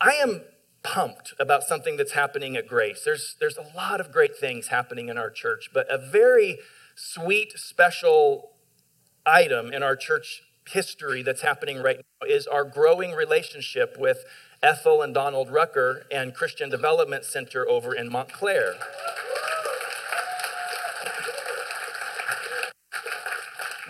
I 0.00 0.12
am 0.12 0.42
pumped 0.82 1.34
about 1.38 1.62
something 1.62 1.96
that's 1.96 2.12
happening 2.12 2.56
at 2.56 2.68
Grace. 2.68 3.02
There's, 3.04 3.36
there's 3.40 3.56
a 3.56 3.76
lot 3.76 4.00
of 4.00 4.12
great 4.12 4.36
things 4.36 4.68
happening 4.68 5.08
in 5.08 5.18
our 5.18 5.30
church, 5.30 5.70
but 5.72 5.86
a 5.90 5.98
very 5.98 6.58
sweet, 6.94 7.52
special 7.56 8.52
item 9.24 9.72
in 9.72 9.82
our 9.82 9.96
church 9.96 10.42
history 10.68 11.22
that's 11.22 11.42
happening 11.42 11.82
right 11.82 11.96
now 11.96 12.28
is 12.28 12.46
our 12.46 12.64
growing 12.64 13.12
relationship 13.12 13.96
with 13.98 14.24
Ethel 14.62 15.02
and 15.02 15.14
Donald 15.14 15.50
Rucker 15.50 16.06
and 16.10 16.34
Christian 16.34 16.70
Development 16.70 17.24
Center 17.24 17.68
over 17.68 17.94
in 17.94 18.10
Montclair. 18.10 18.74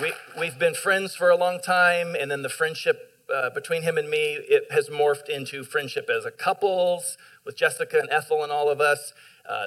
We, 0.01 0.13
we've 0.39 0.59
been 0.59 0.75
friends 0.75 1.15
for 1.15 1.31
a 1.31 1.37
long 1.37 1.61
time, 1.61 2.15
and 2.15 2.31
then 2.31 2.43
the 2.43 2.51
friendship 2.51 3.16
uh, 3.35 3.51
between 3.51 3.83
him 3.83 3.99
and 3.99 4.09
me, 4.09 4.39
it 4.49 4.71
has 4.71 4.89
morphed 4.89 5.29
into 5.29 5.65
friendship 5.65 6.09
as 6.09 6.25
a 6.25 6.31
couples 6.31 7.19
with 7.45 7.57
Jessica 7.57 7.99
and 7.99 8.09
Ethel 8.11 8.43
and 8.43 8.53
all 8.53 8.69
of 8.69 8.81
us. 8.81 9.13
Uh, 9.49 9.67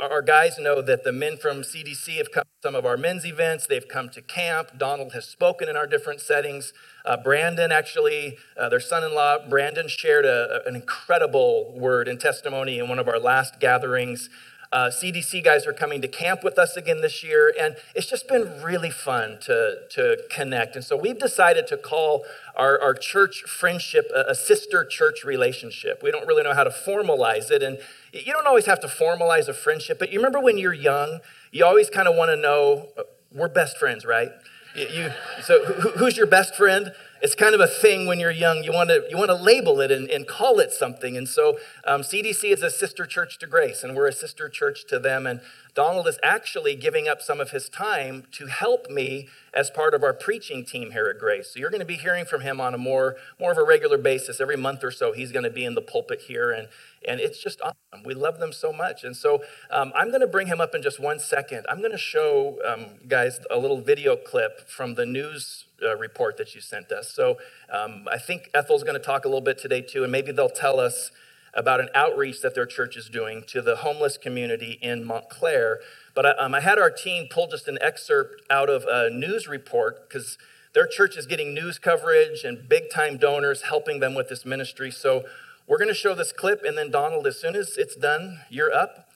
our 0.00 0.20
guys 0.20 0.58
know 0.58 0.82
that 0.82 1.02
the 1.02 1.12
men 1.12 1.36
from 1.38 1.62
CDC 1.62 2.18
have 2.18 2.30
come 2.30 2.42
to 2.42 2.68
some 2.68 2.74
of 2.74 2.84
our 2.84 2.98
men's 2.98 3.24
events. 3.24 3.66
They've 3.66 3.86
come 3.86 4.10
to 4.10 4.20
camp. 4.20 4.72
Donald 4.76 5.12
has 5.12 5.24
spoken 5.24 5.68
in 5.68 5.76
our 5.76 5.86
different 5.86 6.20
settings. 6.20 6.74
Uh, 7.06 7.16
Brandon, 7.16 7.72
actually, 7.72 8.36
uh, 8.58 8.68
their 8.68 8.80
son 8.80 9.02
in 9.02 9.14
law, 9.14 9.38
Brandon, 9.48 9.88
shared 9.88 10.26
a, 10.26 10.60
an 10.66 10.74
incredible 10.74 11.72
word 11.74 12.06
and 12.06 12.20
testimony 12.20 12.78
in 12.78 12.88
one 12.88 12.98
of 12.98 13.08
our 13.08 13.18
last 13.18 13.60
gatherings. 13.60 14.28
Uh, 14.74 14.90
CDC 14.90 15.44
guys 15.44 15.68
are 15.68 15.72
coming 15.72 16.02
to 16.02 16.08
camp 16.08 16.42
with 16.42 16.58
us 16.58 16.76
again 16.76 17.00
this 17.00 17.22
year, 17.22 17.54
and 17.60 17.76
it's 17.94 18.08
just 18.08 18.26
been 18.26 18.60
really 18.60 18.90
fun 18.90 19.38
to, 19.42 19.76
to 19.90 20.20
connect. 20.28 20.74
And 20.74 20.84
so 20.84 20.96
we've 20.96 21.16
decided 21.16 21.68
to 21.68 21.76
call 21.76 22.24
our, 22.56 22.80
our 22.82 22.92
church 22.92 23.44
friendship 23.44 24.10
a, 24.12 24.30
a 24.30 24.34
sister 24.34 24.84
church 24.84 25.22
relationship. 25.24 26.02
We 26.02 26.10
don't 26.10 26.26
really 26.26 26.42
know 26.42 26.54
how 26.54 26.64
to 26.64 26.70
formalize 26.70 27.52
it, 27.52 27.62
and 27.62 27.78
you 28.12 28.32
don't 28.32 28.48
always 28.48 28.66
have 28.66 28.80
to 28.80 28.88
formalize 28.88 29.46
a 29.46 29.54
friendship, 29.54 30.00
but 30.00 30.12
you 30.12 30.18
remember 30.18 30.40
when 30.40 30.58
you're 30.58 30.72
young, 30.72 31.20
you 31.52 31.64
always 31.64 31.88
kind 31.88 32.08
of 32.08 32.16
want 32.16 32.30
to 32.32 32.36
know 32.36 32.88
uh, 32.98 33.02
we're 33.30 33.46
best 33.46 33.78
friends, 33.78 34.04
right? 34.04 34.30
You, 34.74 34.86
you 34.88 35.10
so 35.44 35.64
who, 35.66 35.90
who's 35.90 36.16
your 36.16 36.26
best 36.26 36.56
friend? 36.56 36.92
It's 37.24 37.34
kind 37.34 37.54
of 37.54 37.60
a 37.62 37.66
thing 37.66 38.04
when 38.04 38.20
you're 38.20 38.30
young. 38.30 38.64
You 38.64 38.72
want 38.72 38.90
to 38.90 39.02
you 39.08 39.16
want 39.16 39.30
to 39.30 39.34
label 39.34 39.80
it 39.80 39.90
and, 39.90 40.10
and 40.10 40.28
call 40.28 40.60
it 40.60 40.72
something. 40.72 41.16
And 41.16 41.26
so 41.26 41.58
um, 41.86 42.02
CDC 42.02 42.52
is 42.52 42.62
a 42.62 42.70
sister 42.70 43.06
church 43.06 43.38
to 43.38 43.46
Grace, 43.46 43.82
and 43.82 43.96
we're 43.96 44.08
a 44.08 44.12
sister 44.12 44.50
church 44.50 44.84
to 44.88 44.98
them. 44.98 45.26
And 45.26 45.40
Donald 45.74 46.06
is 46.06 46.18
actually 46.22 46.76
giving 46.76 47.08
up 47.08 47.20
some 47.20 47.40
of 47.40 47.50
his 47.50 47.68
time 47.68 48.24
to 48.30 48.46
help 48.46 48.88
me 48.88 49.28
as 49.52 49.70
part 49.70 49.92
of 49.92 50.04
our 50.04 50.12
preaching 50.12 50.64
team 50.64 50.92
here 50.92 51.06
at 51.06 51.18
Grace. 51.18 51.50
So 51.52 51.58
you're 51.58 51.70
going 51.70 51.80
to 51.80 51.86
be 51.86 51.96
hearing 51.96 52.24
from 52.24 52.42
him 52.42 52.60
on 52.60 52.74
a 52.74 52.78
more 52.78 53.16
more 53.40 53.50
of 53.50 53.58
a 53.58 53.64
regular 53.64 53.98
basis. 53.98 54.40
Every 54.40 54.56
month 54.56 54.84
or 54.84 54.92
so, 54.92 55.12
he's 55.12 55.32
going 55.32 55.42
to 55.44 55.50
be 55.50 55.64
in 55.64 55.74
the 55.74 55.82
pulpit 55.82 56.22
here, 56.28 56.52
and 56.52 56.68
and 57.06 57.20
it's 57.20 57.42
just 57.42 57.60
awesome. 57.60 58.04
We 58.04 58.14
love 58.14 58.38
them 58.38 58.52
so 58.52 58.72
much. 58.72 59.04
And 59.04 59.16
so 59.16 59.42
um, 59.70 59.92
I'm 59.96 60.08
going 60.08 60.20
to 60.20 60.26
bring 60.26 60.46
him 60.46 60.60
up 60.60 60.74
in 60.74 60.82
just 60.82 61.00
one 61.00 61.18
second. 61.18 61.66
I'm 61.68 61.80
going 61.80 61.92
to 61.92 61.98
show 61.98 62.58
um, 62.64 62.86
guys 63.08 63.40
a 63.50 63.58
little 63.58 63.80
video 63.80 64.16
clip 64.16 64.68
from 64.68 64.94
the 64.94 65.06
news 65.06 65.64
uh, 65.82 65.96
report 65.96 66.36
that 66.36 66.54
you 66.54 66.60
sent 66.60 66.92
us. 66.92 67.10
So 67.10 67.38
um, 67.72 68.06
I 68.10 68.18
think 68.18 68.50
Ethel's 68.54 68.84
going 68.84 68.98
to 68.98 69.04
talk 69.04 69.24
a 69.24 69.28
little 69.28 69.40
bit 69.40 69.58
today 69.58 69.80
too, 69.80 70.04
and 70.04 70.12
maybe 70.12 70.32
they'll 70.32 70.48
tell 70.48 70.78
us 70.78 71.10
about 71.56 71.80
an 71.80 71.88
outreach 71.94 72.40
that 72.42 72.54
their 72.54 72.66
church 72.66 72.96
is 72.96 73.08
doing 73.08 73.44
to 73.48 73.62
the 73.62 73.76
homeless 73.76 74.18
community 74.18 74.78
in 74.82 75.04
Montclair. 75.04 75.80
But 76.14 76.26
I, 76.26 76.30
um, 76.32 76.54
I 76.54 76.60
had 76.60 76.78
our 76.78 76.90
team 76.90 77.28
pull 77.30 77.46
just 77.46 77.68
an 77.68 77.78
excerpt 77.80 78.42
out 78.50 78.68
of 78.68 78.84
a 78.88 79.10
news 79.10 79.46
report 79.46 80.08
because 80.08 80.38
their 80.74 80.86
church 80.86 81.16
is 81.16 81.26
getting 81.26 81.54
news 81.54 81.78
coverage 81.78 82.44
and 82.44 82.68
big 82.68 82.90
time 82.90 83.16
donors 83.16 83.62
helping 83.62 84.00
them 84.00 84.14
with 84.14 84.28
this 84.28 84.44
ministry. 84.44 84.90
So 84.90 85.24
we're 85.66 85.78
going 85.78 85.88
to 85.88 85.94
show 85.94 86.14
this 86.14 86.32
clip, 86.32 86.62
and 86.64 86.76
then 86.76 86.90
Donald, 86.90 87.26
as 87.26 87.38
soon 87.38 87.56
as 87.56 87.76
it's 87.78 87.96
done, 87.96 88.40
you're 88.50 88.72
up. 88.72 89.08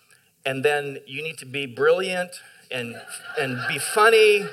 And 0.46 0.64
then 0.64 0.98
you 1.06 1.22
need 1.22 1.36
to 1.38 1.46
be 1.46 1.66
brilliant 1.66 2.30
and, 2.70 3.00
and 3.38 3.60
be 3.68 3.78
funny 3.78 4.46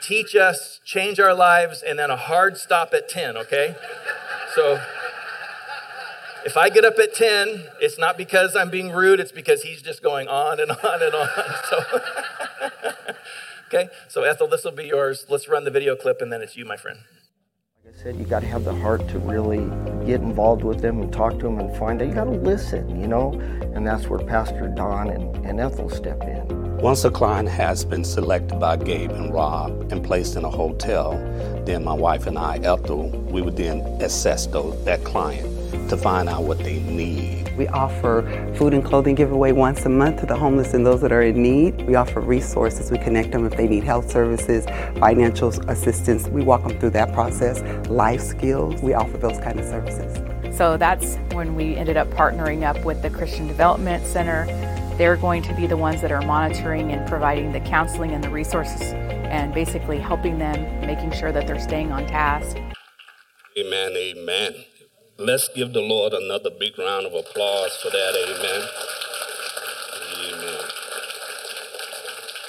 teach 0.00 0.34
us, 0.34 0.80
change 0.84 1.20
our 1.20 1.34
lives, 1.34 1.82
and 1.82 1.98
then 1.98 2.10
a 2.10 2.16
hard 2.16 2.56
stop 2.56 2.92
at 2.94 3.08
10, 3.08 3.36
okay? 3.36 3.74
So 4.54 4.80
if 6.44 6.56
I 6.56 6.68
get 6.68 6.84
up 6.84 6.98
at 6.98 7.14
10, 7.14 7.66
it's 7.80 7.98
not 7.98 8.16
because 8.16 8.56
I'm 8.56 8.70
being 8.70 8.90
rude, 8.90 9.20
it's 9.20 9.32
because 9.32 9.62
he's 9.62 9.82
just 9.82 10.02
going 10.02 10.28
on 10.28 10.60
and 10.60 10.70
on 10.70 11.02
and 11.02 11.14
on. 11.14 11.28
So 11.70 12.00
Okay, 13.72 13.88
so 14.08 14.24
Ethel, 14.24 14.48
this 14.48 14.64
will 14.64 14.72
be 14.72 14.86
yours. 14.86 15.26
Let's 15.28 15.48
run 15.48 15.62
the 15.62 15.70
video 15.70 15.94
clip 15.94 16.20
and 16.20 16.32
then 16.32 16.42
it's 16.42 16.56
you, 16.56 16.64
my 16.64 16.76
friend. 16.76 16.98
Like 17.84 17.94
I 17.94 18.02
said, 18.02 18.16
you 18.16 18.24
got 18.24 18.40
to 18.40 18.48
have 18.48 18.64
the 18.64 18.74
heart 18.74 19.06
to 19.10 19.20
really 19.20 19.58
get 20.04 20.22
involved 20.22 20.64
with 20.64 20.80
them 20.80 21.00
and 21.00 21.12
talk 21.12 21.34
to 21.34 21.44
them 21.44 21.60
and 21.60 21.76
find 21.76 22.02
out. 22.02 22.08
You 22.08 22.14
got 22.14 22.24
to 22.24 22.30
listen, 22.30 23.00
you 23.00 23.06
know? 23.06 23.32
And 23.72 23.86
that's 23.86 24.08
where 24.08 24.18
Pastor 24.18 24.66
Don 24.66 25.10
and, 25.10 25.36
and 25.46 25.60
Ethel 25.60 25.88
step 25.88 26.20
in. 26.22 26.78
Once 26.78 27.04
a 27.04 27.12
client 27.12 27.48
has 27.48 27.84
been 27.84 28.02
selected 28.02 28.58
by 28.58 28.76
Gabe 28.76 29.12
and 29.12 29.32
Rob 29.32 29.92
and 29.92 30.02
placed 30.02 30.34
in 30.34 30.44
a 30.44 30.50
hotel, 30.50 31.12
then 31.64 31.84
my 31.84 31.94
wife 31.94 32.26
and 32.26 32.36
I, 32.36 32.56
Ethel, 32.56 33.08
we 33.30 33.40
would 33.40 33.56
then 33.56 33.82
assess 34.02 34.46
those, 34.46 34.84
that 34.84 35.04
client 35.04 35.59
to 35.88 35.96
find 35.96 36.28
out 36.28 36.44
what 36.44 36.58
they 36.58 36.80
need. 36.80 37.52
We 37.56 37.68
offer 37.68 38.22
food 38.56 38.74
and 38.74 38.84
clothing 38.84 39.14
giveaway 39.14 39.52
once 39.52 39.84
a 39.84 39.88
month 39.88 40.20
to 40.20 40.26
the 40.26 40.36
homeless 40.36 40.72
and 40.74 40.86
those 40.86 41.00
that 41.02 41.12
are 41.12 41.22
in 41.22 41.42
need. 41.42 41.86
We 41.86 41.94
offer 41.94 42.20
resources. 42.20 42.90
We 42.90 42.98
connect 42.98 43.32
them 43.32 43.44
if 43.46 43.56
they 43.56 43.68
need 43.68 43.84
health 43.84 44.10
services, 44.10 44.64
financial 44.98 45.48
assistance. 45.70 46.26
We 46.28 46.42
walk 46.42 46.62
them 46.62 46.78
through 46.78 46.90
that 46.90 47.12
process. 47.12 47.60
Life 47.88 48.22
skills. 48.22 48.80
We 48.82 48.94
offer 48.94 49.18
those 49.18 49.38
kind 49.38 49.60
of 49.60 49.66
services. 49.66 50.16
So 50.56 50.76
that's 50.76 51.16
when 51.32 51.54
we 51.54 51.76
ended 51.76 51.96
up 51.96 52.08
partnering 52.10 52.62
up 52.62 52.84
with 52.84 53.02
the 53.02 53.10
Christian 53.10 53.46
Development 53.46 54.04
Center 54.06 54.46
they're 55.00 55.16
going 55.16 55.40
to 55.40 55.54
be 55.54 55.66
the 55.66 55.78
ones 55.78 56.02
that 56.02 56.12
are 56.12 56.20
monitoring 56.20 56.92
and 56.92 57.08
providing 57.08 57.52
the 57.52 57.60
counseling 57.60 58.10
and 58.10 58.22
the 58.22 58.28
resources 58.28 58.82
and 58.82 59.54
basically 59.54 59.98
helping 59.98 60.38
them, 60.38 60.60
making 60.86 61.10
sure 61.10 61.32
that 61.32 61.46
they're 61.46 61.58
staying 61.58 61.90
on 61.90 62.06
task. 62.06 62.58
Amen, 63.56 63.92
amen. 63.96 64.52
Let's 65.20 65.48
give 65.48 65.74
the 65.74 65.82
Lord 65.82 66.14
another 66.14 66.48
big 66.48 66.78
round 66.78 67.04
of 67.04 67.12
applause 67.12 67.76
for 67.76 67.90
that, 67.90 68.14
amen. 68.16 68.68
Amen. 70.32 70.64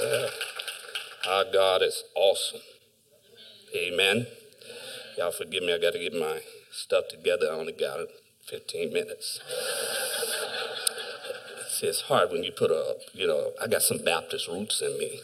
Uh, 0.01 0.29
our 1.29 1.43
God 1.51 1.81
is 1.81 2.05
awesome. 2.15 2.61
Amen. 3.75 4.25
Y'all 5.17 5.33
forgive 5.33 5.63
me, 5.63 5.73
I 5.73 5.79
got 5.79 5.91
to 5.91 5.99
get 5.99 6.13
my 6.13 6.39
stuff 6.71 7.09
together. 7.09 7.47
I 7.51 7.55
only 7.55 7.73
got 7.73 8.07
15 8.47 8.93
minutes 8.93 9.41
it's 11.81 12.01
hard 12.01 12.31
when 12.31 12.43
you 12.43 12.51
put 12.51 12.71
a, 12.71 12.95
you 13.13 13.27
know, 13.27 13.51
I 13.61 13.67
got 13.67 13.81
some 13.81 13.97
Baptist 13.97 14.47
roots 14.47 14.81
in 14.81 14.97
me. 14.97 15.19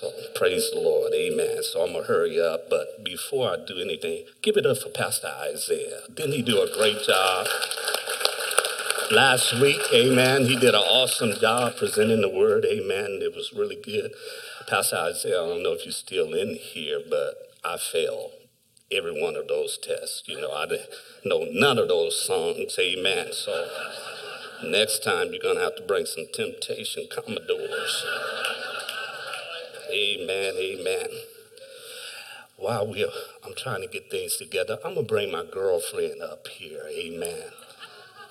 So 0.00 0.10
praise 0.34 0.70
the 0.70 0.80
Lord, 0.80 1.12
amen. 1.12 1.62
So 1.62 1.82
I'm 1.82 1.92
gonna 1.92 2.06
hurry 2.06 2.40
up, 2.40 2.70
but 2.70 3.04
before 3.04 3.50
I 3.50 3.56
do 3.66 3.78
anything, 3.78 4.24
give 4.40 4.56
it 4.56 4.64
up 4.64 4.78
for 4.78 4.88
Pastor 4.88 5.28
Isaiah. 5.28 6.00
Didn't 6.14 6.32
he 6.32 6.40
do 6.40 6.62
a 6.62 6.74
great 6.74 7.02
job? 7.06 7.46
Last 9.10 9.60
week, 9.60 9.82
amen, 9.92 10.46
he 10.46 10.56
did 10.56 10.74
an 10.74 10.80
awesome 10.80 11.34
job 11.38 11.76
presenting 11.76 12.22
the 12.22 12.30
word, 12.30 12.64
amen. 12.64 13.18
It 13.20 13.36
was 13.36 13.52
really 13.52 13.76
good. 13.76 14.12
Pastor 14.66 14.96
Isaiah, 14.96 15.42
I 15.42 15.46
don't 15.46 15.62
know 15.62 15.72
if 15.74 15.84
you're 15.84 15.92
still 15.92 16.32
in 16.32 16.54
here, 16.54 17.02
but 17.10 17.34
I 17.62 17.76
failed 17.76 18.30
every 18.90 19.20
one 19.20 19.36
of 19.36 19.48
those 19.48 19.76
tests. 19.76 20.22
You 20.24 20.40
know, 20.40 20.50
I 20.50 20.64
didn't 20.64 20.88
know 21.26 21.46
none 21.50 21.76
of 21.76 21.88
those 21.88 22.18
songs, 22.18 22.74
amen. 22.78 23.32
So 23.32 23.68
Next 24.62 25.02
time, 25.02 25.32
you're 25.32 25.40
going 25.42 25.56
to 25.56 25.62
have 25.62 25.76
to 25.76 25.82
bring 25.82 26.04
some 26.04 26.26
temptation 26.34 27.06
Commodores. 27.10 28.04
Amen, 29.92 30.54
amen. 30.56 31.08
While 32.56 32.88
we 32.88 33.04
are, 33.04 33.10
I'm 33.44 33.54
trying 33.56 33.82
to 33.82 33.88
get 33.88 34.10
things 34.10 34.36
together, 34.36 34.78
I'm 34.84 34.94
going 34.94 35.06
to 35.06 35.12
bring 35.12 35.32
my 35.32 35.44
girlfriend 35.50 36.22
up 36.22 36.46
here. 36.48 36.82
Amen. 36.90 37.44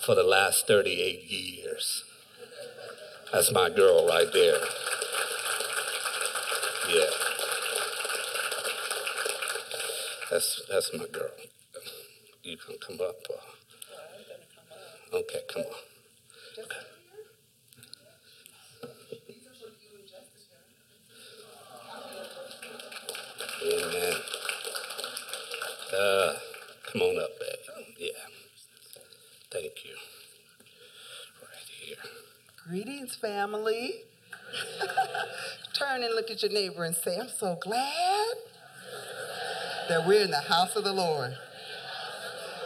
For 0.05 0.15
the 0.15 0.23
last 0.23 0.67
38 0.67 1.29
years. 1.29 2.03
That's 3.33 3.51
my 3.51 3.69
girl 3.69 4.07
right 4.07 4.27
there. 4.33 4.59
Yeah. 6.89 7.09
That's, 10.31 10.61
that's 10.69 10.91
my 10.93 11.05
girl. 11.11 11.31
You 12.43 12.57
can 12.57 12.77
come 12.85 12.97
up. 13.01 13.15
Okay, 15.13 15.41
come 15.51 15.63
on. 15.63 15.73
Amen. 23.65 24.13
Uh, 25.93 26.33
come 26.91 27.01
on 27.01 27.19
up, 27.21 27.29
babe. 27.39 27.85
Yeah. 27.97 28.09
Thank 29.51 29.85
you. 29.85 29.95
Right 31.41 31.67
here. 31.81 31.97
Greetings, 32.69 33.15
family. 33.15 34.03
Turn 35.73 36.03
and 36.03 36.13
look 36.13 36.29
at 36.29 36.43
your 36.43 36.51
neighbor 36.51 36.83
and 36.83 36.95
say, 36.95 37.17
I'm 37.17 37.27
so 37.27 37.57
glad 37.59 38.27
that 39.89 40.07
we're 40.07 40.21
in 40.21 40.29
the 40.29 40.41
house 40.41 40.75
of 40.75 40.83
the 40.83 40.93
Lord. 40.93 41.35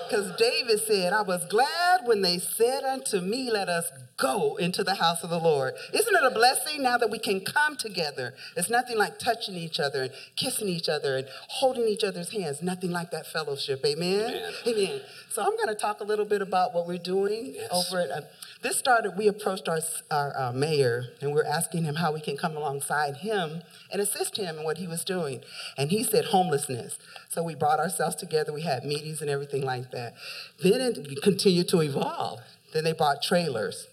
Because 0.09 0.35
David 0.35 0.81
said, 0.81 1.13
I 1.13 1.21
was 1.21 1.45
glad 1.45 2.01
when 2.03 2.21
they 2.21 2.37
said 2.37 2.83
unto 2.83 3.21
me, 3.21 3.49
Let 3.49 3.69
us 3.69 3.85
go 4.17 4.57
into 4.57 4.83
the 4.83 4.95
house 4.95 5.23
of 5.23 5.29
the 5.29 5.39
Lord. 5.39 5.73
Isn't 5.93 6.13
it 6.13 6.23
a 6.23 6.31
blessing 6.31 6.83
now 6.83 6.97
that 6.97 7.09
we 7.09 7.17
can 7.17 7.39
come 7.39 7.77
together? 7.77 8.33
It's 8.57 8.69
nothing 8.69 8.97
like 8.97 9.19
touching 9.19 9.55
each 9.55 9.79
other 9.79 10.03
and 10.03 10.11
kissing 10.35 10.67
each 10.67 10.89
other 10.89 11.15
and 11.15 11.27
holding 11.47 11.87
each 11.87 12.03
other's 12.03 12.31
hands. 12.31 12.61
Nothing 12.61 12.91
like 12.91 13.11
that 13.11 13.25
fellowship. 13.25 13.85
Amen? 13.85 14.29
Amen. 14.33 14.53
Amen. 14.67 15.01
So 15.29 15.41
I'm 15.43 15.55
going 15.55 15.69
to 15.69 15.75
talk 15.75 16.01
a 16.01 16.03
little 16.03 16.25
bit 16.25 16.41
about 16.41 16.73
what 16.73 16.87
we're 16.87 16.97
doing 16.97 17.53
Yes. 17.55 17.69
over 17.71 18.01
at. 18.01 18.11
Um, 18.11 18.23
This 18.63 18.79
started, 18.79 19.17
we 19.17 19.27
approached 19.27 19.67
our, 19.67 19.79
our 20.09 20.37
uh, 20.37 20.53
mayor 20.53 21.07
and 21.19 21.33
we're 21.33 21.43
asking 21.43 21.83
him 21.83 21.95
how 21.95 22.13
we 22.13 22.21
can 22.21 22.37
come 22.37 22.55
alongside 22.55 23.17
him 23.17 23.61
and 23.91 24.01
assist 24.01 24.37
him 24.37 24.57
in 24.57 24.63
what 24.63 24.77
he 24.77 24.87
was 24.87 25.03
doing. 25.03 25.41
And 25.77 25.91
he 25.91 26.01
said 26.01 26.25
homelessness. 26.25 26.97
So 27.27 27.43
we 27.43 27.55
brought 27.55 27.79
ourselves 27.79 28.15
together, 28.15 28.53
we 28.53 28.61
had 28.61 28.85
meetings 28.85 29.21
and 29.21 29.29
everything 29.29 29.65
like 29.65 29.91
that. 29.91 30.13
Then 30.59 30.79
it 30.79 31.21
continued 31.21 31.67
to 31.69 31.81
evolve. 31.81 32.39
Then 32.71 32.85
they 32.85 32.93
bought 32.93 33.21
trailers. 33.21 33.87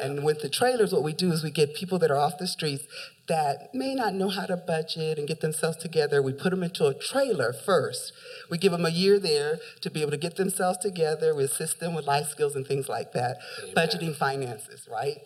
And 0.00 0.24
with 0.24 0.40
the 0.40 0.48
trailers, 0.48 0.92
what 0.92 1.02
we 1.02 1.12
do 1.12 1.32
is 1.32 1.42
we 1.42 1.50
get 1.50 1.74
people 1.74 1.98
that 1.98 2.10
are 2.10 2.16
off 2.16 2.38
the 2.38 2.46
streets 2.46 2.86
that 3.28 3.74
may 3.74 3.94
not 3.94 4.14
know 4.14 4.28
how 4.28 4.46
to 4.46 4.56
budget 4.56 5.18
and 5.18 5.28
get 5.28 5.40
themselves 5.40 5.76
together. 5.76 6.20
We 6.20 6.32
put 6.32 6.50
them 6.50 6.62
into 6.62 6.86
a 6.86 6.94
trailer 6.94 7.52
first. 7.52 8.12
We 8.50 8.58
give 8.58 8.72
them 8.72 8.84
a 8.84 8.90
year 8.90 9.18
there 9.18 9.60
to 9.82 9.90
be 9.90 10.02
able 10.02 10.10
to 10.10 10.16
get 10.16 10.36
themselves 10.36 10.78
together. 10.78 11.34
We 11.34 11.44
assist 11.44 11.78
them 11.78 11.94
with 11.94 12.06
life 12.06 12.28
skills 12.28 12.56
and 12.56 12.66
things 12.66 12.88
like 12.88 13.12
that, 13.12 13.38
budgeting 13.76 14.16
finances, 14.16 14.88
right? 14.90 15.18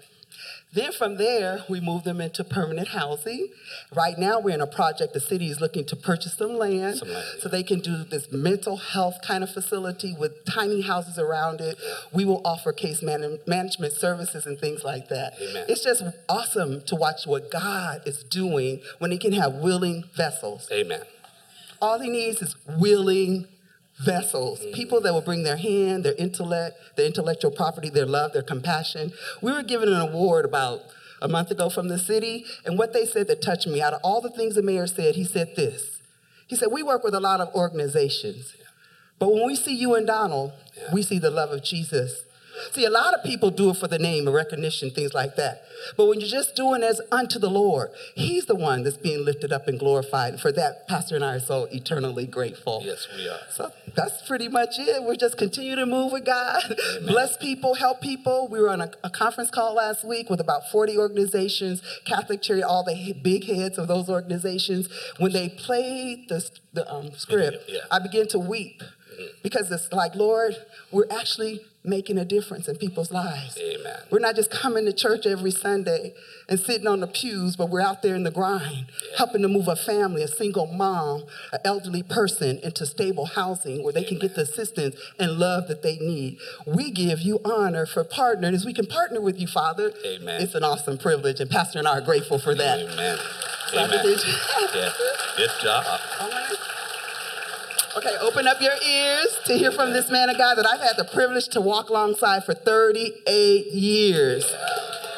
Then 0.73 0.91
from 0.91 1.17
there, 1.19 1.65
we 1.69 1.81
move 1.81 2.03
them 2.03 2.21
into 2.21 2.43
permanent 2.43 2.89
housing. 2.89 3.49
Right 3.95 4.19
now, 4.19 4.41
we're 4.41 4.55
in 4.55 4.61
a 4.61 4.67
project, 4.67 5.13
the 5.13 5.21
city 5.21 5.49
is 5.49 5.61
looking 5.61 5.85
to 5.85 5.97
purchase 5.97 6.35
some 6.35 6.57
land 6.57 6.97
Some 6.99 7.11
land, 7.11 7.25
so 7.39 7.49
they 7.49 7.63
can 7.63 7.79
do 7.79 8.03
this 8.03 8.33
mental 8.33 8.77
health 8.77 9.19
kind 9.23 9.45
of 9.45 9.51
facility 9.51 10.17
with 10.19 10.45
tiny 10.45 10.81
houses 10.81 11.17
around 11.17 11.61
it. 11.61 11.79
We 12.13 12.25
will 12.25 12.43
offer 12.45 12.73
case 12.73 13.03
man- 13.03 13.39
management 13.47 13.93
services 13.93 14.47
and 14.47 14.59
things 14.59 14.83
like 14.83 15.09
that. 15.09 15.35
Amen. 15.41 15.67
It's 15.69 15.85
just 15.85 16.03
awesome 16.29 16.83
to 16.83 16.97
watch 16.97 17.27
what 17.27 17.51
God 17.53 18.03
is 18.05 18.25
doing 18.25 18.81
when 18.99 19.13
He 19.13 19.19
can 19.19 19.33
have 19.33 19.55
willing 19.55 20.05
vessels. 20.15 20.69
Amen. 20.73 21.03
All 21.81 22.01
He 22.01 22.11
needs 22.11 22.43
is 22.43 22.57
willing 22.67 23.47
vessels, 24.05 24.61
mm. 24.61 24.73
people 24.73 25.01
that 25.01 25.13
will 25.13 25.21
bring 25.21 25.43
their 25.43 25.57
hand, 25.57 26.05
their 26.05 26.15
intellect, 26.15 26.77
their 26.97 27.07
intellectual 27.07 27.51
property, 27.51 27.89
their 27.89 28.07
love, 28.07 28.33
their 28.33 28.43
compassion. 28.43 29.13
We 29.43 29.53
were 29.53 29.63
given 29.63 29.89
an 29.89 30.01
award 30.01 30.45
about 30.45 30.83
a 31.23 31.29
month 31.29 31.51
ago 31.51 31.71
from 31.71 31.89
the 31.89 31.99
city, 31.99 32.45
and 32.67 32.79
what 32.79 32.93
they 32.93 33.07
said 33.07 33.29
that 33.29 33.41
touched 33.41 33.67
me, 33.67 33.81
out 33.81 33.95
of 33.95 34.01
all 34.05 34.21
the 34.21 34.31
things 34.31 34.55
the 34.55 34.63
mayor 34.63 34.87
said, 34.87 35.15
he 35.15 35.25
said 35.25 35.57
this. 35.57 36.01
He 36.47 36.57
said, 36.57 36.69
We 36.71 36.83
work 36.83 37.03
with 37.03 37.15
a 37.15 37.21
lot 37.21 37.41
of 37.41 37.55
organizations, 37.55 38.55
but 39.19 39.33
when 39.33 39.47
we 39.47 39.57
see 39.57 39.75
you 39.75 39.95
and 39.95 40.07
Donald, 40.07 40.53
we 40.93 41.03
see 41.03 41.19
the 41.19 41.31
love 41.31 41.51
of 41.51 41.63
Jesus. 41.65 42.25
See, 42.73 42.85
a 42.85 42.91
lot 42.91 43.15
of 43.15 43.23
people 43.25 43.51
do 43.51 43.71
it 43.71 43.77
for 43.77 43.89
the 43.89 43.99
name 43.99 44.27
and 44.27 44.35
recognition, 44.35 44.91
things 44.91 45.15
like 45.15 45.37
that. 45.37 45.63
But 45.97 46.07
when 46.07 46.21
you're 46.21 46.29
just 46.29 46.55
doing 46.55 46.83
as 46.83 47.01
unto 47.11 47.39
the 47.39 47.51
Lord, 47.51 47.91
He's 48.15 48.47
the 48.47 48.55
one 48.55 48.83
that's 48.85 48.97
being 48.97 49.25
lifted 49.25 49.53
up 49.53 49.69
and 49.69 49.79
glorified. 49.79 50.35
And 50.35 50.41
for 50.41 50.53
that, 50.53 50.87
Pastor 50.89 51.15
and 51.17 51.25
I 51.25 51.35
are 51.37 51.41
so 51.41 51.65
eternally 51.73 52.27
grateful. 52.27 52.83
Yes, 52.85 53.07
we 53.17 53.29
are. 53.29 53.39
So 53.51 53.71
that's 53.95 54.27
pretty 54.27 54.49
much 54.49 54.79
it. 54.79 55.03
We're 55.03 55.17
just 55.17 55.37
continue 55.37 55.75
to 55.77 55.87
move 55.87 56.13
with 56.13 56.25
God, 56.25 56.63
bless 57.07 57.37
people, 57.37 57.75
help 57.75 58.01
people. 58.01 58.49
We 58.49 58.61
were 58.61 58.71
on 58.71 58.81
a, 58.81 58.91
a 59.03 59.11
conference 59.11 59.51
call 59.51 59.75
last 59.75 60.05
week 60.05 60.31
with 60.31 60.41
about 60.41 60.71
40 60.71 60.97
organizations, 60.99 61.83
Catholic 62.05 62.43
Charity, 62.43 62.63
all 62.65 62.85
the 62.85 63.13
big 63.23 63.45
heads 63.45 63.79
of 63.79 63.89
those 63.89 64.09
organizations. 64.09 64.89
When 65.19 65.33
they 65.33 65.49
played 65.49 66.29
the, 66.29 66.49
the 66.73 66.93
um, 66.93 67.13
script, 67.15 67.69
Yeah. 67.69 67.81
I 67.91 67.99
began 67.99 68.29
to 68.29 68.39
weep 68.39 68.83
because 69.43 69.71
it's 69.71 69.93
like, 69.93 70.15
Lord, 70.15 70.57
we're 70.91 71.07
actually 71.11 71.61
making 71.85 72.17
a 72.17 72.25
difference 72.25 72.67
in 72.67 72.77
people's 72.77 73.13
lives. 73.13 73.59
Amen. 73.59 73.97
We're 74.11 74.19
not 74.19 74.37
just 74.37 74.51
coming 74.51 74.87
to 74.87 74.93
church 74.93 75.27
every 75.27 75.51
Sunday 75.51 76.15
and 76.49 76.59
sitting 76.59 76.87
on 76.87 77.01
the 77.01 77.07
pews, 77.07 77.57
but 77.57 77.69
we're 77.69 77.83
out 77.83 78.03
there 78.03 78.15
in 78.15 78.23
the 78.23 78.31
grind, 78.31 78.87
helping 79.19 79.43
to 79.43 79.49
move 79.49 79.69
a 79.69 79.77
family, 79.77 80.23
a 80.23 80.29
single 80.29 80.67
mom, 80.67 81.25
an 81.53 81.61
elderly 81.65 82.03
person 82.03 82.59
into 82.63 82.87
stable 82.87 83.27
housing 83.27 83.85
where 83.85 83.93
they 83.93 84.05
can 84.05 84.19
get 84.19 84.35
the 84.35 84.43
assistance 84.43 84.97
and 85.19 85.33
love 85.33 85.69
that 85.69 85.83
they 85.83 85.99
need. 85.99 86.39
We 86.67 86.91
give 86.91 87.21
you 87.21 87.41
honor 87.45 87.85
for 87.85 88.03
partnering 88.03 88.55
as 88.55 88.65
we 88.65 88.73
can 88.73 88.87
partner 88.87 89.21
with 89.21 89.39
you, 89.39 89.47
Father. 89.47 89.93
Amen. 90.07 90.41
It's 90.41 90.55
an 90.55 90.65
awesome 90.65 90.97
privilege, 90.97 91.41
and 91.41 91.51
Pastor 91.51 91.79
and 91.79 91.89
I 91.89 91.99
are 91.99 92.01
grateful 92.01 92.39
for 92.39 92.55
that. 92.55 92.79
Amen. 92.79 93.19
So 93.71 93.79
Amen. 93.79 94.17
Yeah. 94.75 94.93
Good 95.37 95.51
job. 95.61 96.01
Okay, 97.97 98.17
open 98.21 98.49
up 98.49 98.61
your 98.61 98.75
ears 98.85 99.39
to 99.45 99.57
hear 99.57 99.71
from 99.71 99.93
this 99.93 100.11
man 100.11 100.29
of 100.29 100.37
God 100.37 100.57
that 100.57 100.67
I've 100.67 100.81
had 100.81 100.97
the 100.97 101.05
privilege 101.05 101.47
to 101.49 101.61
walk 101.61 101.91
alongside 101.91 102.45
for 102.45 102.53
38 102.53 103.73
years. 103.73 104.53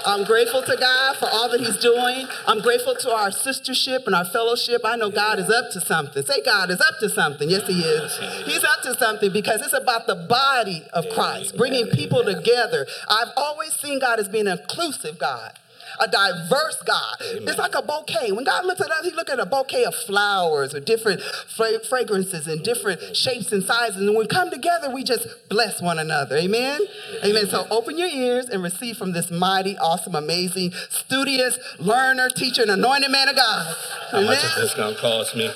I'm 0.04 0.24
grateful 0.24 0.62
to 0.62 0.76
God 0.78 1.16
for 1.16 1.26
all 1.32 1.48
that 1.48 1.60
He's 1.60 1.78
doing. 1.78 2.26
I'm 2.46 2.60
grateful 2.60 2.94
to 2.94 3.14
our 3.14 3.30
sistership 3.30 4.04
and 4.06 4.14
our 4.14 4.26
fellowship. 4.26 4.82
I 4.84 4.96
know 4.96 5.10
God 5.10 5.38
is 5.38 5.48
up 5.48 5.72
to 5.72 5.80
something. 5.80 6.22
Say, 6.24 6.42
God 6.44 6.70
is 6.70 6.80
up 6.82 6.98
to 7.00 7.08
something. 7.08 7.48
Yes, 7.48 7.66
He 7.66 7.80
is. 7.80 8.18
He's 8.44 8.62
up 8.62 8.82
to 8.82 8.94
something 8.94 9.32
because 9.32 9.62
it's 9.62 9.72
about 9.72 10.06
the 10.06 10.14
body 10.14 10.82
of 10.92 11.08
Christ, 11.14 11.56
bringing 11.56 11.86
people 11.88 12.24
together. 12.24 12.86
I've 13.08 13.32
always 13.38 13.72
seen 13.72 14.00
God 14.00 14.20
as 14.20 14.28
being 14.28 14.46
an 14.46 14.58
inclusive 14.58 15.18
God. 15.18 15.58
A 16.00 16.08
diverse 16.08 16.82
God. 16.84 17.16
It's 17.20 17.58
like 17.58 17.74
a 17.74 17.82
bouquet. 17.82 18.32
When 18.32 18.44
God 18.44 18.64
looks 18.64 18.80
at 18.80 18.90
us, 18.90 19.04
He 19.04 19.12
looks 19.12 19.30
at 19.32 19.40
a 19.40 19.46
bouquet 19.46 19.84
of 19.84 19.94
flowers 19.94 20.72
with 20.72 20.84
different 20.84 21.22
fra- 21.22 21.80
fragrances 21.88 22.46
and 22.46 22.62
different 22.62 23.16
shapes 23.16 23.52
and 23.52 23.62
sizes. 23.62 23.96
And 23.96 24.08
when 24.08 24.18
we 24.18 24.26
come 24.26 24.50
together, 24.50 24.90
we 24.90 25.04
just 25.04 25.26
bless 25.48 25.80
one 25.80 25.98
another. 25.98 26.36
Amen? 26.36 26.80
Amen. 27.24 27.46
So 27.48 27.66
open 27.70 27.98
your 27.98 28.08
ears 28.08 28.46
and 28.46 28.62
receive 28.62 28.96
from 28.96 29.12
this 29.12 29.30
mighty, 29.30 29.76
awesome, 29.78 30.14
amazing, 30.14 30.72
studious, 30.90 31.58
learner, 31.78 32.28
teacher, 32.28 32.62
and 32.62 32.70
anointed 32.70 33.10
man 33.10 33.28
of 33.28 33.36
God. 33.36 33.76
How 34.10 34.20
much 34.22 34.42
is 34.44 34.56
this 34.56 34.74
gonna 34.74 34.96
cost 34.96 35.36
me? 35.36 35.50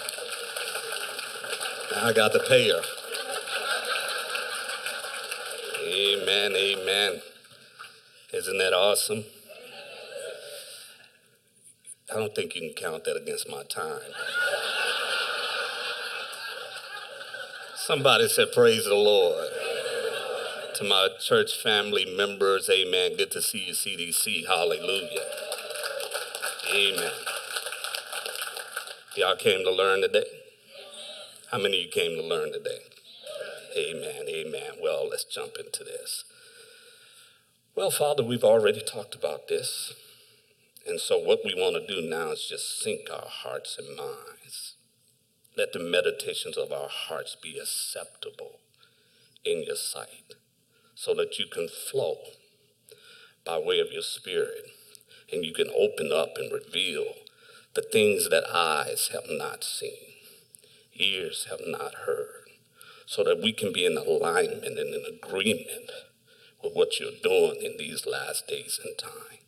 I 1.97 2.13
got 2.13 2.33
the 2.33 2.41
payer. 2.41 2.81
Amen, 5.83 6.53
amen. 6.55 7.21
Isn't 8.33 8.59
that 8.59 8.73
awesome? 8.73 9.25
I 12.13 12.19
don't 12.19 12.35
think 12.35 12.55
you 12.55 12.61
can 12.61 12.73
count 12.73 13.05
that 13.05 13.17
against 13.17 13.49
my 13.49 13.63
time. 13.63 14.01
Somebody 17.77 18.29
said, 18.29 18.53
Praise 18.53 18.85
the 18.85 18.95
Lord. 18.95 19.49
To 20.75 20.85
my 20.85 21.09
church 21.21 21.63
family 21.63 22.05
members, 22.17 22.69
amen. 22.69 23.17
Good 23.17 23.31
to 23.33 23.43
see 23.43 23.65
you, 23.67 23.75
CDC. 23.75 24.47
Hallelujah. 24.47 25.21
Amen. 26.75 27.13
Y'all 29.17 29.37
came 29.37 29.65
to 29.65 29.71
learn 29.71 30.01
today? 30.01 30.25
How 31.51 31.59
many 31.59 31.81
of 31.81 31.85
you 31.87 31.91
came 31.91 32.17
to 32.17 32.23
learn 32.23 32.53
today? 32.53 32.79
Amen, 33.77 34.27
amen. 34.29 34.73
Well, 34.83 35.09
let's 35.09 35.25
jump 35.25 35.57
into 35.59 35.85
this. 35.85 36.25
Well, 37.75 37.91
Father, 37.91 38.23
we've 38.23 38.45
already 38.45 38.83
talked 38.83 39.15
about 39.15 39.49
this. 39.49 39.95
And 40.91 40.99
so, 40.99 41.17
what 41.17 41.45
we 41.45 41.55
want 41.55 41.77
to 41.77 41.95
do 41.95 42.03
now 42.03 42.33
is 42.33 42.49
just 42.51 42.83
sync 42.83 43.09
our 43.13 43.29
hearts 43.29 43.79
and 43.79 43.97
minds. 43.97 44.75
Let 45.57 45.73
the 45.73 45.79
meditations 45.79 46.57
of 46.57 46.73
our 46.73 46.89
hearts 46.91 47.37
be 47.41 47.57
acceptable 47.59 48.59
in 49.45 49.63
your 49.63 49.77
sight 49.77 50.35
so 50.97 51.15
that 51.15 51.39
you 51.39 51.47
can 51.47 51.69
flow 51.69 52.17
by 53.47 53.61
way 53.61 53.79
of 53.79 53.93
your 53.93 54.03
spirit 54.03 54.65
and 55.33 55.45
you 55.45 55.55
can 55.55 55.71
open 55.79 56.11
up 56.13 56.31
and 56.37 56.53
reveal 56.53 57.05
the 57.75 57.87
things 57.93 58.29
that 58.29 58.53
eyes 58.53 59.11
have 59.13 59.29
not 59.29 59.63
seen, 59.63 60.15
ears 60.99 61.47
have 61.49 61.61
not 61.69 61.95
heard, 62.05 62.49
so 63.07 63.23
that 63.23 63.41
we 63.41 63.53
can 63.53 63.73
be 63.73 63.87
in 63.87 63.97
alignment 63.97 64.65
and 64.65 64.93
in 64.93 65.05
agreement 65.23 65.93
with 66.65 66.73
what 66.75 66.99
you're 66.99 67.11
doing 67.23 67.63
in 67.63 67.77
these 67.79 68.07
last 68.07 68.49
days 68.49 68.81
and 68.85 68.99
time. 68.99 69.40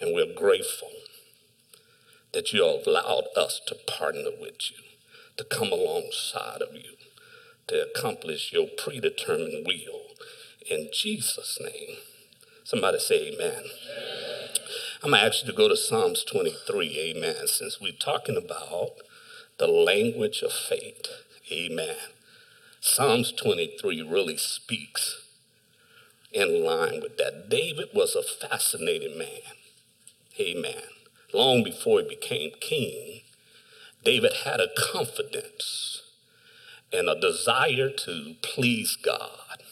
And 0.00 0.14
we're 0.14 0.34
grateful 0.34 0.90
that 2.32 2.52
you 2.52 2.64
allowed 2.64 3.26
us 3.36 3.60
to 3.66 3.76
partner 3.86 4.30
with 4.40 4.70
you, 4.70 4.78
to 5.36 5.44
come 5.44 5.72
alongside 5.72 6.62
of 6.62 6.74
you, 6.74 6.96
to 7.68 7.82
accomplish 7.82 8.52
your 8.52 8.66
predetermined 8.76 9.66
will. 9.66 10.00
In 10.70 10.88
Jesus' 10.92 11.58
name. 11.60 11.96
Somebody 12.64 12.98
say 12.98 13.32
amen. 13.34 13.64
I'm 15.02 15.10
going 15.10 15.20
to 15.20 15.26
ask 15.26 15.44
you 15.44 15.50
to 15.50 15.56
go 15.56 15.68
to 15.68 15.76
Psalms 15.76 16.24
23, 16.24 17.14
amen, 17.14 17.46
since 17.46 17.78
we're 17.78 17.92
talking 17.92 18.38
about 18.38 18.92
the 19.58 19.66
language 19.66 20.42
of 20.42 20.50
faith, 20.50 21.06
amen. 21.52 21.96
Psalms 22.80 23.32
23 23.32 24.00
really 24.02 24.38
speaks 24.38 25.22
in 26.32 26.64
line 26.64 27.00
with 27.02 27.18
that. 27.18 27.48
David 27.50 27.88
was 27.94 28.16
a 28.16 28.22
fascinating 28.22 29.18
man, 29.18 29.56
amen. 30.40 30.82
Long 31.32 31.64
before 31.64 32.00
he 32.00 32.08
became 32.08 32.52
king, 32.60 33.22
David 34.04 34.32
had 34.44 34.60
a 34.60 34.68
confidence 34.76 36.02
and 36.92 37.08
a 37.08 37.18
desire 37.18 37.90
to 37.90 38.34
please 38.42 38.96
God. 38.96 39.62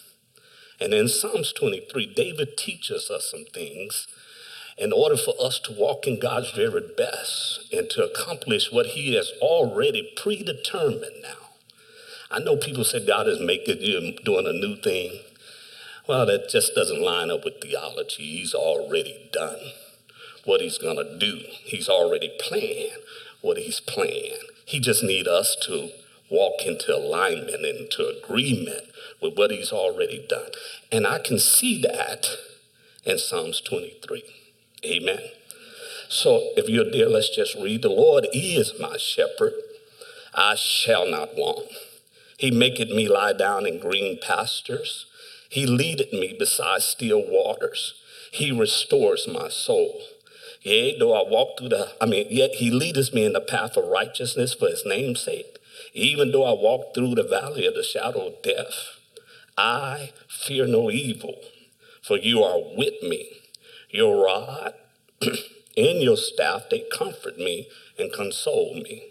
And 0.81 0.93
in 0.93 1.07
Psalms 1.09 1.53
23, 1.53 2.13
David 2.15 2.57
teaches 2.57 3.11
us 3.11 3.31
some 3.31 3.45
things 3.53 4.09
in 4.77 4.93
order 4.93 5.17
for 5.17 5.35
us 5.41 5.61
to 5.61 5.73
walk 5.73 6.07
in 6.07 6.19
God's 6.19 6.51
very 6.51 6.83
best 6.97 7.73
and 7.73 7.89
to 7.91 8.05
accomplish 8.05 8.73
what 8.73 8.87
He 8.87 9.15
has 9.15 9.31
already 9.41 10.13
predetermined 10.17 11.23
now. 11.23 11.51
I 12.31 12.41
know 12.41 12.57
people 12.57 12.85
say 12.85 13.07
God 13.07 13.29
is 13.29 13.39
making 13.41 13.83
you 13.83 14.17
doing 14.25 14.47
a 14.47 14.53
new 14.53 14.77
thing. 14.77 15.21
Well, 16.09 16.27
that 16.27 16.49
just 16.49 16.75
doesn't 16.75 17.03
line 17.03 17.31
up 17.31 17.45
with 17.45 17.61
theology. 17.61 18.39
He's 18.39 18.55
already 18.55 19.29
done 19.33 19.61
what 20.45 20.61
he's 20.61 20.79
going 20.79 20.97
to 20.97 21.19
do. 21.19 21.41
He's 21.65 21.89
already 21.89 22.33
planned 22.41 23.03
what 23.43 23.59
he's 23.59 23.81
planned. 23.81 24.45
He 24.65 24.81
just 24.81 25.03
need 25.03 25.29
us 25.29 25.57
to 25.67 25.91
walk 26.31 26.65
into 26.65 26.97
alignment, 26.97 27.65
into 27.65 28.07
agreement 28.07 28.85
with 29.21 29.37
what 29.37 29.51
he's 29.51 29.73
already 29.73 30.25
done. 30.27 30.51
And 30.91 31.07
I 31.07 31.19
can 31.19 31.39
see 31.39 31.81
that 31.83 32.27
in 33.05 33.19
Psalms 33.19 33.61
23. 33.61 34.23
Amen. 34.87 35.21
So 36.09 36.51
if 36.57 36.69
you're 36.69 36.91
there, 36.91 37.09
let's 37.09 37.35
just 37.35 37.55
read. 37.57 37.83
The 37.83 37.89
Lord 37.89 38.27
is 38.33 38.73
my 38.81 38.97
shepherd. 38.97 39.53
I 40.35 40.55
shall 40.55 41.07
not 41.07 41.35
want. 41.37 41.69
He 42.39 42.51
maketh 42.51 42.89
me 42.89 43.09
lie 43.09 43.35
down 43.35 43.67
in 43.67 43.79
green 43.79 44.19
pastures. 44.21 45.07
He 45.51 45.67
leadeth 45.67 46.13
me 46.13 46.35
beside 46.39 46.83
still 46.83 47.23
waters. 47.27 47.95
He 48.33 48.51
restores 48.51 49.29
my 49.29 49.49
soul. 49.49 50.01
Yea, 50.63 50.97
though 50.99 51.13
I 51.13 51.29
walk 51.29 51.59
through 51.59 51.71
the, 51.71 51.93
I 52.01 52.07
mean, 52.07 52.27
yet 52.31 52.57
he 52.57 52.71
leadeth 52.71 53.13
me 53.13 53.25
in 53.25 53.33
the 53.33 53.41
path 53.41 53.77
of 53.77 53.89
righteousness 53.89 54.55
for 54.55 54.69
his 54.69 54.85
name's 54.87 55.21
sake. 55.21 55.59
Even 55.93 56.31
though 56.31 56.45
I 56.45 56.53
walk 56.53 56.95
through 56.95 57.17
the 57.17 57.25
valley 57.25 57.67
of 57.67 57.75
the 57.75 57.83
shadow 57.83 58.29
of 58.29 58.43
death, 58.43 58.99
I 59.59 60.13
fear 60.29 60.67
no 60.67 60.91
evil, 60.91 61.35
for 62.03 62.17
you 62.17 62.43
are 62.43 62.61
with 62.77 63.03
me. 63.03 63.29
Your 63.91 64.25
rod 64.25 64.75
and 65.21 66.01
your 66.01 66.17
staff, 66.17 66.63
they 66.71 66.85
comfort 66.93 67.39
me 67.39 67.69
and 67.99 68.13
console 68.13 68.75
me. 68.75 69.03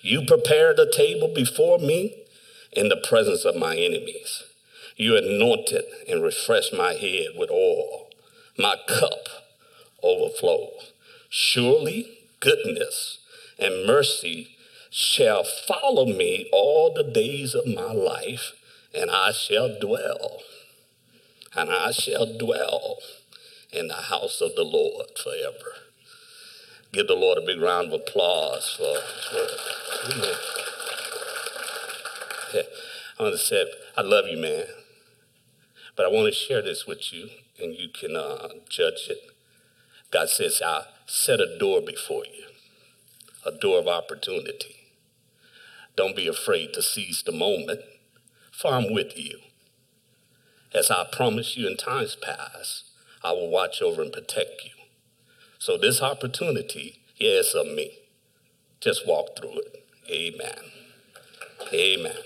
You 0.00 0.24
prepared 0.24 0.78
a 0.78 0.90
table 0.90 1.28
before 1.34 1.78
me 1.78 2.24
in 2.72 2.88
the 2.88 2.96
presence 2.96 3.44
of 3.44 3.56
my 3.56 3.76
enemies. 3.76 4.44
You 4.96 5.16
anointed 5.16 5.84
and 6.08 6.22
refreshed 6.22 6.72
my 6.72 6.94
head 6.94 7.28
with 7.36 7.50
oil. 7.50 8.08
My 8.56 8.76
cup 8.88 9.28
overflows. 10.04 10.92
Surely 11.28 12.18
goodness 12.40 13.18
and 13.58 13.86
mercy 13.86 14.56
shall 14.90 15.44
follow 15.44 16.06
me 16.06 16.48
all 16.52 16.92
the 16.92 17.02
days 17.02 17.54
of 17.54 17.66
my 17.66 17.92
life, 17.92 18.52
and 18.94 19.10
I 19.10 19.32
shall 19.32 19.78
dwell, 19.80 20.42
and 21.56 21.70
I 21.70 21.90
shall 21.90 22.26
dwell 22.26 22.98
in 23.72 23.88
the 23.88 23.94
house 23.94 24.40
of 24.40 24.54
the 24.54 24.62
Lord 24.62 25.06
forever. 25.18 25.72
Give 26.92 27.08
the 27.08 27.14
Lord 27.14 27.38
a 27.38 27.46
big 27.46 27.60
round 27.60 27.92
of 27.92 28.00
applause 28.00 28.76
for. 28.78 29.00
for. 29.30 29.64
I 33.18 33.22
want 33.22 33.34
to 33.34 33.38
say, 33.38 33.64
I 33.96 34.02
love 34.02 34.26
you, 34.28 34.38
man. 34.38 34.66
But 35.96 36.06
I 36.06 36.08
want 36.08 36.26
to 36.26 36.32
share 36.32 36.62
this 36.62 36.86
with 36.86 37.12
you, 37.12 37.30
and 37.60 37.74
you 37.74 37.88
can 37.88 38.16
uh, 38.16 38.48
judge 38.68 39.08
it. 39.08 39.33
God 40.14 40.28
says, 40.28 40.62
I 40.64 40.84
set 41.06 41.40
a 41.40 41.58
door 41.58 41.80
before 41.80 42.22
you, 42.24 42.44
a 43.44 43.50
door 43.50 43.80
of 43.80 43.88
opportunity. 43.88 44.76
Don't 45.96 46.14
be 46.14 46.28
afraid 46.28 46.72
to 46.74 46.82
seize 46.82 47.24
the 47.24 47.32
moment, 47.32 47.80
for 48.52 48.70
I'm 48.70 48.94
with 48.94 49.18
you. 49.18 49.40
As 50.72 50.88
I 50.88 51.04
promised 51.10 51.56
you 51.56 51.66
in 51.66 51.76
times 51.76 52.14
past, 52.14 52.84
I 53.24 53.32
will 53.32 53.50
watch 53.50 53.82
over 53.82 54.02
and 54.02 54.12
protect 54.12 54.62
you. 54.64 54.84
So 55.58 55.76
this 55.76 56.00
opportunity, 56.00 57.00
yeah, 57.16 57.40
it's 57.40 57.52
of 57.52 57.66
me. 57.66 57.98
Just 58.80 59.08
walk 59.08 59.36
through 59.36 59.58
it. 59.58 59.84
Amen. 60.08 60.70
Amen. 61.72 62.22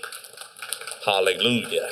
Hallelujah. 1.07 1.89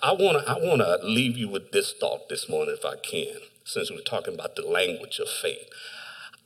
I 0.00 0.12
want 0.12 0.46
to 0.46 0.48
I 0.48 0.54
want 0.54 0.82
to 0.82 1.04
leave 1.04 1.36
you 1.36 1.48
with 1.48 1.72
this 1.72 1.92
thought 1.92 2.28
this 2.28 2.48
morning 2.48 2.76
if 2.78 2.84
I 2.84 2.94
can, 2.94 3.38
since 3.64 3.90
we're 3.90 4.00
talking 4.00 4.34
about 4.34 4.56
the 4.56 4.62
language 4.66 5.18
of 5.18 5.28
faith. 5.28 5.68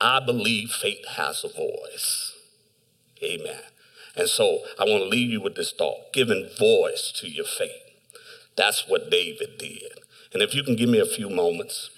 I 0.00 0.20
believe 0.20 0.70
faith 0.70 1.06
has 1.16 1.44
a 1.44 1.48
voice. 1.48 2.34
Amen. 3.22 3.60
And 4.16 4.28
so 4.28 4.60
I 4.78 4.84
want 4.84 5.04
to 5.04 5.08
leave 5.08 5.30
you 5.30 5.40
with 5.40 5.56
this 5.56 5.72
thought, 5.72 6.12
giving 6.12 6.48
voice 6.58 7.12
to 7.16 7.28
your 7.28 7.44
faith. 7.44 7.70
That's 8.56 8.88
what 8.88 9.10
David 9.10 9.58
did. 9.58 9.92
And 10.32 10.42
if 10.42 10.54
you 10.54 10.62
can 10.62 10.76
give 10.76 10.88
me 10.88 10.98
a 10.98 11.06
few 11.06 11.30
moments, 11.30 11.90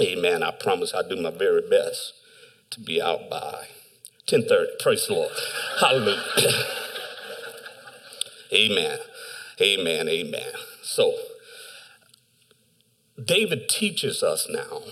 amen, 0.00 0.42
I 0.42 0.50
promise 0.50 0.94
I'll 0.94 1.08
do 1.08 1.16
my 1.16 1.30
very 1.30 1.62
best 1.68 2.14
to 2.70 2.80
be 2.80 3.00
out 3.00 3.30
by 3.30 3.68
10:30. 4.26 4.78
Praise 4.80 5.06
the 5.06 5.14
Lord. 5.14 5.32
Hallelujah. 5.80 6.20
amen. 8.52 8.98
Amen. 9.60 10.08
Amen. 10.08 10.52
So 10.82 11.14
David 13.22 13.68
teaches 13.68 14.22
us 14.22 14.46
now 14.48 14.82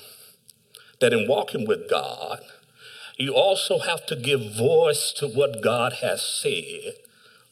that 1.00 1.12
in 1.12 1.28
walking 1.28 1.66
with 1.66 1.88
God, 1.90 2.40
you 3.16 3.34
also 3.34 3.78
have 3.80 4.06
to 4.06 4.16
give 4.16 4.56
voice 4.56 5.12
to 5.18 5.28
what 5.28 5.62
God 5.62 5.94
has 6.00 6.22
said 6.22 6.94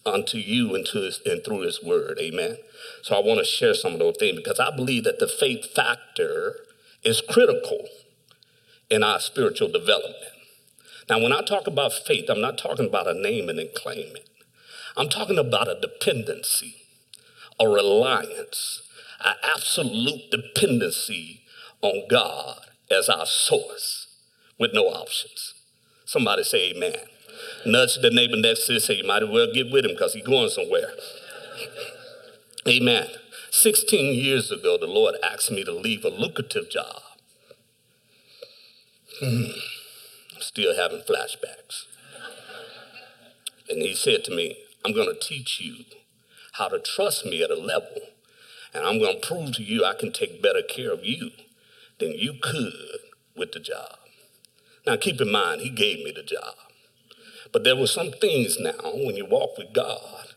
unto 0.05 0.39
you 0.39 0.75
and, 0.75 0.87
his, 0.87 1.21
and 1.25 1.45
through 1.45 1.61
his 1.61 1.83
word. 1.83 2.19
Amen. 2.21 2.57
So 3.03 3.15
I 3.15 3.21
want 3.21 3.39
to 3.39 3.45
share 3.45 3.75
some 3.75 3.93
of 3.93 3.99
those 3.99 4.17
things 4.19 4.37
because 4.37 4.59
I 4.59 4.75
believe 4.75 5.05
that 5.05 5.19
the 5.19 5.29
faith 5.29 5.73
factor 5.75 6.57
is 7.05 7.21
critical 7.21 7.87
in 8.91 9.03
our 9.03 9.21
spiritual 9.21 9.69
development. 9.69 10.17
Now, 11.09 11.21
when 11.21 11.33
I 11.33 11.43
talk 11.43 11.67
about 11.67 11.93
faith, 11.93 12.29
I'm 12.29 12.41
not 12.41 12.59
talking 12.59 12.87
about 12.87 13.09
a 13.09 13.15
naming 13.15 13.59
and 13.59 13.71
claiming. 13.75 14.23
I'm 14.97 15.09
talking 15.09 15.39
about 15.39 15.69
a 15.69 15.81
dependency, 15.81 16.77
a 17.59 17.67
reliance, 17.67 18.83
an 19.25 19.35
absolute 19.43 20.31
dependency 20.31 21.43
on 21.81 22.05
God 22.09 22.59
as 22.91 23.09
our 23.09 23.27
source 23.27 24.09
with 24.59 24.73
no 24.75 24.85
options. 24.87 25.55
Somebody 26.05 26.45
say 26.45 26.71
amen. 26.71 26.97
Nudge 27.65 28.01
the 28.01 28.11
neighbor 28.11 28.37
next 28.37 28.67
to 28.67 28.75
you, 28.75 28.81
say 28.81 28.97
you 28.97 29.07
might 29.07 29.23
as 29.23 29.29
well 29.29 29.53
get 29.53 29.71
with 29.71 29.85
him 29.85 29.93
because 29.93 30.15
he's 30.15 30.27
going 30.27 30.51
somewhere. 30.51 30.93
amen. 32.69 33.09
16 33.51 34.15
years 34.15 34.51
ago, 34.51 34.79
the 34.79 34.87
Lord 34.87 35.15
asked 35.23 35.51
me 35.51 35.63
to 35.65 35.73
leave 35.73 36.05
a 36.05 36.09
lucrative 36.09 36.71
job. 36.71 37.03
Hmm. 39.21 39.45
I'm 40.35 40.41
still 40.41 40.75
having 40.77 41.01
flashbacks. 41.01 41.85
And 43.69 43.83
he 43.83 43.95
said 43.95 44.25
to 44.25 44.35
me, 44.35 44.57
I'm 44.85 44.93
going 44.93 45.09
to 45.09 45.19
teach 45.21 45.61
you 45.61 45.85
how 46.53 46.69
to 46.69 46.79
trust 46.79 47.25
me 47.25 47.43
at 47.43 47.51
a 47.51 47.55
level, 47.55 48.01
and 48.75 48.85
I'm 48.85 48.99
going 48.99 49.21
to 49.21 49.27
prove 49.27 49.55
to 49.57 49.63
you 49.63 49.85
I 49.85 49.95
can 49.95 50.13
take 50.13 50.43
better 50.43 50.63
care 50.63 50.93
of 50.93 51.05
you 51.05 51.31
than 51.99 52.13
you 52.13 52.35
could 52.41 52.73
with 53.37 53.53
the 53.53 53.61
job. 53.61 53.99
Now, 54.87 54.97
keep 54.97 55.21
in 55.21 55.31
mind, 55.31 55.61
he 55.61 55.71
gave 55.71 56.05
me 56.05 56.13
the 56.13 56.23
job. 56.23 56.55
But 57.53 57.65
there 57.65 57.77
were 57.77 57.87
some 57.87 58.11
things 58.11 58.59
now 58.59 58.93
when 58.95 59.17
you 59.17 59.27
walk 59.27 59.59
with 59.59 59.73
God, 59.73 60.29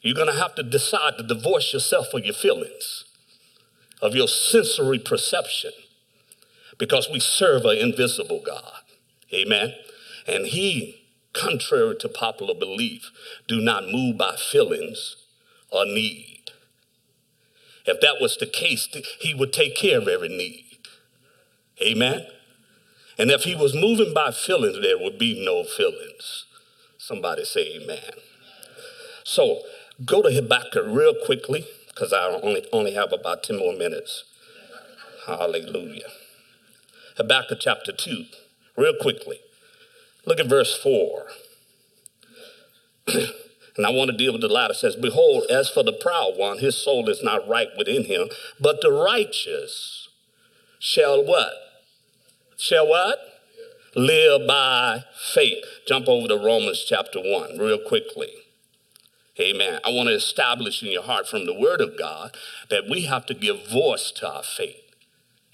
you're 0.00 0.14
going 0.14 0.32
to 0.32 0.40
have 0.40 0.54
to 0.56 0.62
decide 0.62 1.16
to 1.18 1.22
divorce 1.22 1.72
yourself 1.72 2.14
of 2.14 2.24
your 2.24 2.34
feelings, 2.34 3.04
of 4.00 4.14
your 4.14 4.28
sensory 4.28 4.98
perception, 4.98 5.72
because 6.78 7.08
we 7.12 7.20
serve 7.20 7.64
an 7.64 7.78
invisible 7.78 8.42
God. 8.44 8.80
Amen. 9.32 9.74
And 10.26 10.46
he, 10.46 11.02
contrary 11.32 11.96
to 12.00 12.08
popular 12.08 12.54
belief, 12.54 13.10
do 13.46 13.60
not 13.60 13.88
move 13.88 14.18
by 14.18 14.36
feelings 14.36 15.16
or 15.70 15.84
need. 15.84 16.31
If 17.84 18.00
that 18.00 18.18
was 18.20 18.36
the 18.36 18.46
case, 18.46 18.88
he 19.20 19.34
would 19.34 19.52
take 19.52 19.76
care 19.76 19.98
of 19.98 20.08
every 20.08 20.28
need. 20.28 20.64
Amen. 21.82 22.26
And 23.18 23.30
if 23.30 23.44
he 23.44 23.54
was 23.54 23.74
moving 23.74 24.14
by 24.14 24.30
feelings, 24.30 24.80
there 24.80 24.98
would 24.98 25.18
be 25.18 25.44
no 25.44 25.64
feelings. 25.64 26.46
Somebody 26.96 27.44
say 27.44 27.80
amen. 27.80 28.12
So 29.24 29.62
go 30.04 30.22
to 30.22 30.30
Habakkuk 30.30 30.86
real 30.86 31.14
quickly, 31.14 31.66
because 31.88 32.12
I 32.12 32.38
only, 32.42 32.64
only 32.72 32.94
have 32.94 33.12
about 33.12 33.42
10 33.42 33.58
more 33.58 33.74
minutes. 33.74 34.24
Hallelujah. 35.26 36.08
Habakkuk 37.16 37.58
chapter 37.60 37.92
2, 37.92 38.24
real 38.76 38.94
quickly. 39.00 39.40
Look 40.24 40.40
at 40.40 40.46
verse 40.46 40.76
4. 40.76 41.26
and 43.76 43.86
I 43.86 43.90
want 43.90 44.10
to 44.10 44.16
deal 44.16 44.32
with 44.32 44.42
the 44.42 44.48
latter. 44.48 44.72
It 44.72 44.78
says, 44.78 44.96
Behold, 44.96 45.44
as 45.50 45.70
for 45.70 45.82
the 45.82 45.92
proud 45.92 46.34
one, 46.36 46.58
his 46.58 46.76
soul 46.76 47.08
is 47.08 47.22
not 47.22 47.48
right 47.48 47.68
within 47.76 48.04
him, 48.04 48.28
but 48.60 48.80
the 48.80 48.92
righteous 48.92 50.08
shall 50.78 51.24
what? 51.24 51.52
Shall 52.56 52.86
what? 52.86 53.18
Live 53.94 54.46
by 54.46 55.04
faith. 55.34 55.64
Jump 55.86 56.08
over 56.08 56.28
to 56.28 56.36
Romans 56.36 56.84
chapter 56.86 57.18
1 57.20 57.58
real 57.58 57.78
quickly. 57.78 58.28
Amen. 59.40 59.80
I 59.84 59.90
want 59.90 60.08
to 60.08 60.14
establish 60.14 60.82
in 60.82 60.90
your 60.90 61.02
heart 61.02 61.26
from 61.26 61.46
the 61.46 61.58
Word 61.58 61.80
of 61.80 61.98
God 61.98 62.36
that 62.68 62.84
we 62.90 63.02
have 63.02 63.26
to 63.26 63.34
give 63.34 63.68
voice 63.68 64.10
to 64.12 64.30
our 64.30 64.42
faith. 64.42 64.76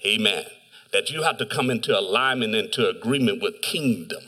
Amen. 0.05 0.45
That 0.91 1.09
you 1.09 1.23
have 1.23 1.37
to 1.37 1.45
come 1.45 1.69
into 1.69 1.97
alignment, 1.97 2.55
into 2.55 2.87
agreement 2.89 3.41
with 3.41 3.61
kingdom. 3.61 4.23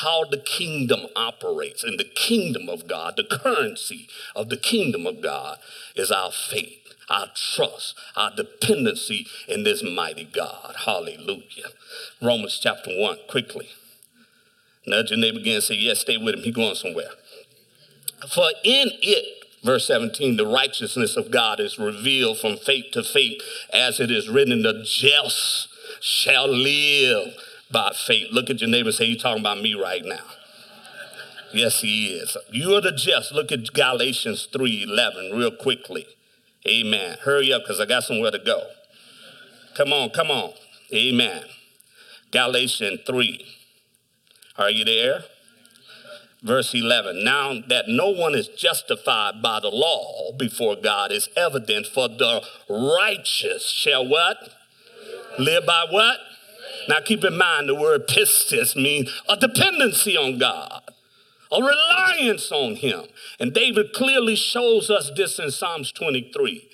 How 0.00 0.24
the 0.24 0.38
kingdom 0.38 1.00
operates. 1.14 1.84
And 1.84 1.98
the 1.98 2.04
kingdom 2.04 2.68
of 2.68 2.88
God, 2.88 3.14
the 3.16 3.24
currency 3.24 4.08
of 4.34 4.48
the 4.48 4.56
kingdom 4.56 5.06
of 5.06 5.20
God 5.20 5.58
is 5.94 6.10
our 6.10 6.32
faith, 6.32 6.94
our 7.10 7.26
trust, 7.34 7.94
our 8.16 8.34
dependency 8.34 9.26
in 9.46 9.64
this 9.64 9.82
mighty 9.82 10.24
God. 10.24 10.76
Hallelujah. 10.86 11.68
Romans 12.22 12.58
chapter 12.58 12.90
1, 12.90 13.18
quickly. 13.28 13.68
Nudge 14.86 15.10
your 15.10 15.18
neighbor 15.18 15.38
again 15.38 15.56
and 15.56 15.64
say, 15.64 15.74
Yes, 15.74 16.00
stay 16.00 16.16
with 16.16 16.36
him. 16.36 16.40
He's 16.40 16.54
going 16.54 16.74
somewhere. 16.74 17.10
For 18.28 18.48
in 18.64 18.88
it, 19.02 19.44
verse 19.62 19.86
17, 19.86 20.36
the 20.36 20.46
righteousness 20.46 21.16
of 21.16 21.30
God 21.30 21.60
is 21.60 21.78
revealed 21.78 22.38
from 22.38 22.56
faith 22.56 22.86
to 22.92 23.02
faith, 23.02 23.42
as 23.72 24.00
it 24.00 24.10
is 24.10 24.28
written, 24.28 24.62
the 24.62 24.82
just 24.84 25.68
shall 26.00 26.48
live 26.48 27.34
by 27.72 27.92
faith. 27.94 28.28
Look 28.30 28.50
at 28.50 28.60
your 28.60 28.70
neighbor 28.70 28.92
say, 28.92 29.06
You 29.06 29.18
talking 29.18 29.40
about 29.40 29.60
me 29.60 29.74
right 29.74 30.04
now. 30.04 30.24
Yes, 31.52 31.80
he 31.82 32.14
is. 32.14 32.36
You 32.50 32.74
are 32.74 32.80
the 32.80 32.92
just. 32.92 33.32
Look 33.32 33.52
at 33.52 33.72
Galatians 33.72 34.48
3:11 34.52 35.36
real 35.36 35.50
quickly. 35.50 36.06
Amen. 36.66 37.18
Hurry 37.22 37.52
up 37.52 37.62
because 37.62 37.80
I 37.80 37.86
got 37.86 38.04
somewhere 38.04 38.30
to 38.30 38.38
go. 38.38 38.68
Come 39.74 39.92
on, 39.92 40.10
come 40.10 40.30
on. 40.30 40.52
Amen. 40.94 41.44
Galatians 42.30 43.00
3. 43.06 43.44
Are 44.56 44.70
you 44.70 44.84
there? 44.84 45.24
Verse 46.42 46.74
11. 46.74 47.22
Now 47.22 47.60
that 47.68 47.84
no 47.88 48.08
one 48.08 48.34
is 48.34 48.48
justified 48.48 49.42
by 49.42 49.60
the 49.60 49.68
law 49.68 50.32
before 50.32 50.76
God 50.76 51.12
is 51.12 51.28
evident, 51.36 51.86
for 51.86 52.08
the 52.08 52.42
righteous 52.68 53.68
shall 53.68 54.06
what? 54.06 54.36
Live 55.38 55.66
by 55.66 55.86
what? 55.90 56.18
Now 56.88 57.00
keep 57.04 57.24
in 57.24 57.36
mind 57.36 57.68
the 57.68 57.74
word 57.74 58.06
pistis 58.08 58.76
means 58.76 59.10
a 59.28 59.36
dependency 59.36 60.16
on 60.16 60.38
God, 60.38 60.82
a 61.50 61.62
reliance 61.62 62.50
on 62.52 62.76
Him. 62.76 63.04
And 63.38 63.52
David 63.52 63.92
clearly 63.92 64.36
shows 64.36 64.90
us 64.90 65.10
this 65.14 65.38
in 65.38 65.50
Psalms 65.50 65.92
23 65.92 66.68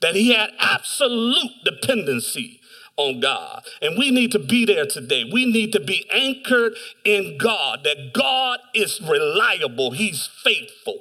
that 0.00 0.14
he 0.14 0.34
had 0.34 0.50
absolute 0.58 1.52
dependency 1.64 2.60
on 2.96 3.20
God. 3.20 3.64
And 3.80 3.98
we 3.98 4.10
need 4.10 4.32
to 4.32 4.38
be 4.38 4.64
there 4.66 4.86
today. 4.86 5.24
We 5.32 5.50
need 5.50 5.72
to 5.72 5.80
be 5.80 6.06
anchored 6.12 6.74
in 7.04 7.38
God, 7.38 7.80
that 7.84 8.12
God 8.12 8.60
is 8.74 9.00
reliable, 9.00 9.92
He's 9.92 10.26
faithful. 10.26 11.00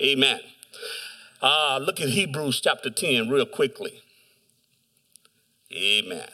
Amen. 0.00 0.40
Uh, 1.40 1.78
look 1.80 2.00
at 2.00 2.08
Hebrews 2.08 2.60
chapter 2.60 2.90
10 2.90 3.28
real 3.28 3.46
quickly. 3.46 4.02
Amen. 5.72 6.28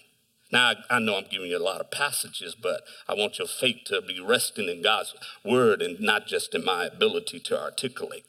Now, 0.51 0.73
I, 0.91 0.97
I 0.97 0.99
know 0.99 1.17
I'm 1.17 1.27
giving 1.31 1.51
you 1.51 1.59
a 1.59 1.63
lot 1.63 1.81
of 1.81 1.91
passages, 1.91 2.55
but 2.55 2.83
I 3.09 3.15
want 3.15 3.39
your 3.39 3.49
faith 3.49 3.85
to 3.87 4.01
be 4.01 4.21
resting 4.21 4.69
in 4.69 4.83
God's 4.83 5.15
word 5.45 5.83
and 5.83 6.01
not 6.01 6.27
just 6.27 6.55
in 6.55 6.65
my 6.65 6.87
ability 6.87 7.41
to 7.41 7.61
articulate. 7.61 8.25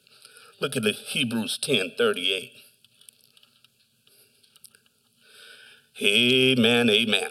Look 0.60 0.76
at 0.76 0.82
the 0.82 0.92
Hebrews 0.92 1.58
10 1.58 1.92
38. 1.96 2.52
Amen, 6.02 6.88
amen. 6.88 7.30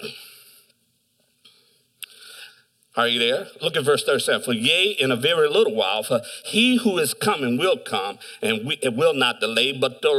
Are 2.96 3.08
you 3.08 3.19
there? 3.19 3.48
Look 3.62 3.77
at 3.77 3.86
verse 3.86 4.03
37. 4.03 4.41
For 4.43 4.53
yea, 4.53 4.89
in 5.00 5.12
a 5.12 5.15
very 5.15 5.48
little 5.48 5.74
while, 5.74 6.03
for 6.03 6.22
he 6.43 6.77
who 6.77 6.98
is 6.98 7.13
coming 7.13 7.58
will 7.58 7.77
come, 7.77 8.19
and 8.41 8.67
we, 8.67 8.77
it 8.81 8.96
will 8.96 9.13
not 9.13 9.39
delay, 9.39 9.72
but 9.72 10.01
the 10.01 10.13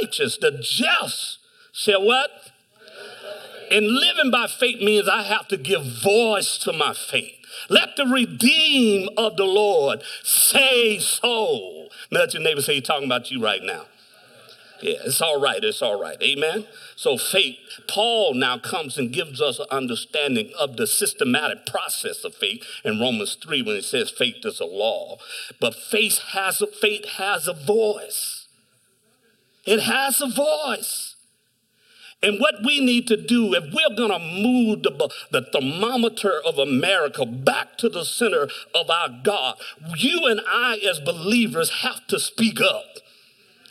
righteous, 0.00 0.38
the 0.38 0.52
just, 0.62 1.38
shall 1.72 2.02
what? 2.02 2.30
And 3.70 3.86
living 3.86 4.30
by 4.30 4.46
faith 4.46 4.80
means 4.80 5.08
I 5.08 5.22
have 5.22 5.48
to 5.48 5.56
give 5.56 5.84
voice 6.02 6.58
to 6.58 6.72
my 6.72 6.94
faith. 6.94 7.36
Let 7.68 7.96
the 7.96 8.06
redeem 8.06 9.08
of 9.16 9.36
the 9.36 9.44
Lord 9.44 10.02
say 10.22 10.98
so. 10.98 11.88
Let 12.10 12.34
your 12.34 12.42
neighbor 12.42 12.62
say, 12.62 12.74
he's 12.74 12.84
talking 12.84 13.06
about 13.06 13.30
you 13.30 13.42
right 13.42 13.62
now. 13.62 13.84
Yeah, 14.84 14.96
it's 15.06 15.22
all 15.22 15.40
right. 15.40 15.62
It's 15.64 15.80
all 15.80 15.98
right. 15.98 16.20
Amen. 16.22 16.66
So 16.94 17.16
faith, 17.16 17.56
Paul 17.88 18.34
now 18.34 18.58
comes 18.58 18.98
and 18.98 19.12
gives 19.12 19.40
us 19.40 19.58
an 19.58 19.66
understanding 19.70 20.50
of 20.58 20.76
the 20.76 20.86
systematic 20.86 21.64
process 21.64 22.22
of 22.22 22.34
faith 22.34 22.62
in 22.84 23.00
Romans 23.00 23.36
3 23.42 23.62
when 23.62 23.76
it 23.76 23.84
says 23.84 24.10
faith 24.10 24.44
is 24.44 24.60
a 24.60 24.66
law. 24.66 25.16
But 25.58 25.74
faith 25.74 26.18
has 26.32 26.60
a 26.60 26.66
faith 26.66 27.06
has 27.16 27.48
a 27.48 27.54
voice. 27.54 28.46
It 29.64 29.80
has 29.80 30.20
a 30.20 30.28
voice. 30.28 31.13
And 32.24 32.40
what 32.40 32.54
we 32.64 32.80
need 32.80 33.06
to 33.08 33.18
do, 33.18 33.52
if 33.52 33.64
we're 33.64 33.94
going 33.94 34.10
to 34.10 34.18
move 34.18 34.82
the, 34.82 35.10
the 35.30 35.42
thermometer 35.42 36.40
of 36.46 36.56
America 36.56 37.26
back 37.26 37.76
to 37.78 37.90
the 37.90 38.02
center 38.02 38.48
of 38.74 38.88
our 38.88 39.10
God, 39.22 39.56
you 39.98 40.24
and 40.24 40.40
I, 40.48 40.78
as 40.88 41.00
believers, 41.00 41.82
have 41.82 42.06
to 42.06 42.18
speak 42.18 42.62
up 42.62 42.86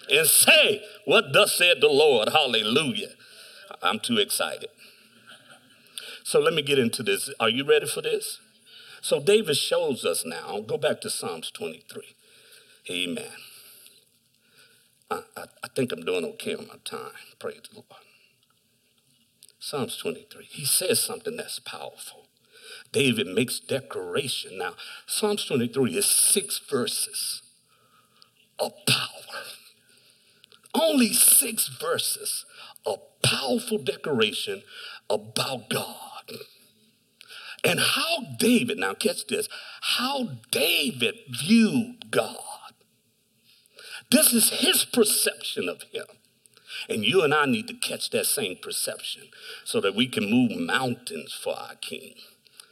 and 0.07 0.27
say, 0.27 0.83
What 1.05 1.33
thus 1.33 1.55
said 1.55 1.81
the 1.81 1.87
Lord? 1.87 2.29
Hallelujah. 2.29 3.15
I'm 3.81 3.99
too 3.99 4.19
excited. 4.19 4.69
So 6.23 6.39
let 6.39 6.53
me 6.53 6.61
get 6.61 6.77
into 6.77 7.01
this. 7.01 7.31
Are 7.39 7.49
you 7.49 7.67
ready 7.67 7.87
for 7.87 8.03
this? 8.03 8.39
So 9.01 9.19
David 9.19 9.57
shows 9.57 10.05
us 10.05 10.25
now, 10.27 10.61
go 10.61 10.77
back 10.77 11.01
to 11.01 11.09
Psalms 11.09 11.49
23. 11.49 12.03
Amen. 12.91 13.31
I, 15.09 15.21
I, 15.35 15.43
I 15.63 15.67
think 15.75 15.91
I'm 15.91 16.05
doing 16.05 16.23
okay 16.25 16.53
on 16.53 16.67
my 16.67 16.75
time. 16.85 17.13
Praise 17.39 17.61
the 17.71 17.77
Lord. 17.77 18.02
Psalms 19.63 19.97
23. 19.97 20.45
He 20.45 20.65
says 20.65 21.02
something 21.02 21.38
that's 21.38 21.60
powerful. 21.60 22.28
David 22.91 23.28
makes 23.28 23.60
declaration. 23.60 24.58
Now, 24.58 24.73
Psalms 25.06 25.45
23 25.45 25.97
is 25.97 26.06
six 26.06 26.60
verses 26.60 27.41
of 28.60 28.73
power 28.86 29.23
only 30.73 31.13
six 31.13 31.67
verses 31.67 32.45
of 32.86 32.99
powerful 33.21 33.78
declaration 33.78 34.63
about 35.10 35.69
God. 35.69 36.32
And 37.63 37.80
how 37.80 38.17
David, 38.38 38.78
now 38.78 38.93
catch 38.93 39.28
this, 39.28 39.47
how 39.82 40.30
David 40.52 41.15
viewed 41.30 42.12
God. 42.12 42.38
This 44.12 44.34
is 44.34 44.49
his 44.49 44.84
perception 44.84 45.69
of 45.69 45.84
him. 45.84 46.06
And 46.89 47.05
you 47.05 47.21
and 47.23 47.33
I 47.33 47.45
need 47.45 47.67
to 47.67 47.73
catch 47.73 48.09
that 48.11 48.25
same 48.25 48.57
perception 48.61 49.23
so 49.63 49.79
that 49.81 49.95
we 49.95 50.07
can 50.07 50.29
move 50.29 50.57
mountains 50.57 51.33
for 51.33 51.55
our 51.57 51.75
king. 51.75 52.15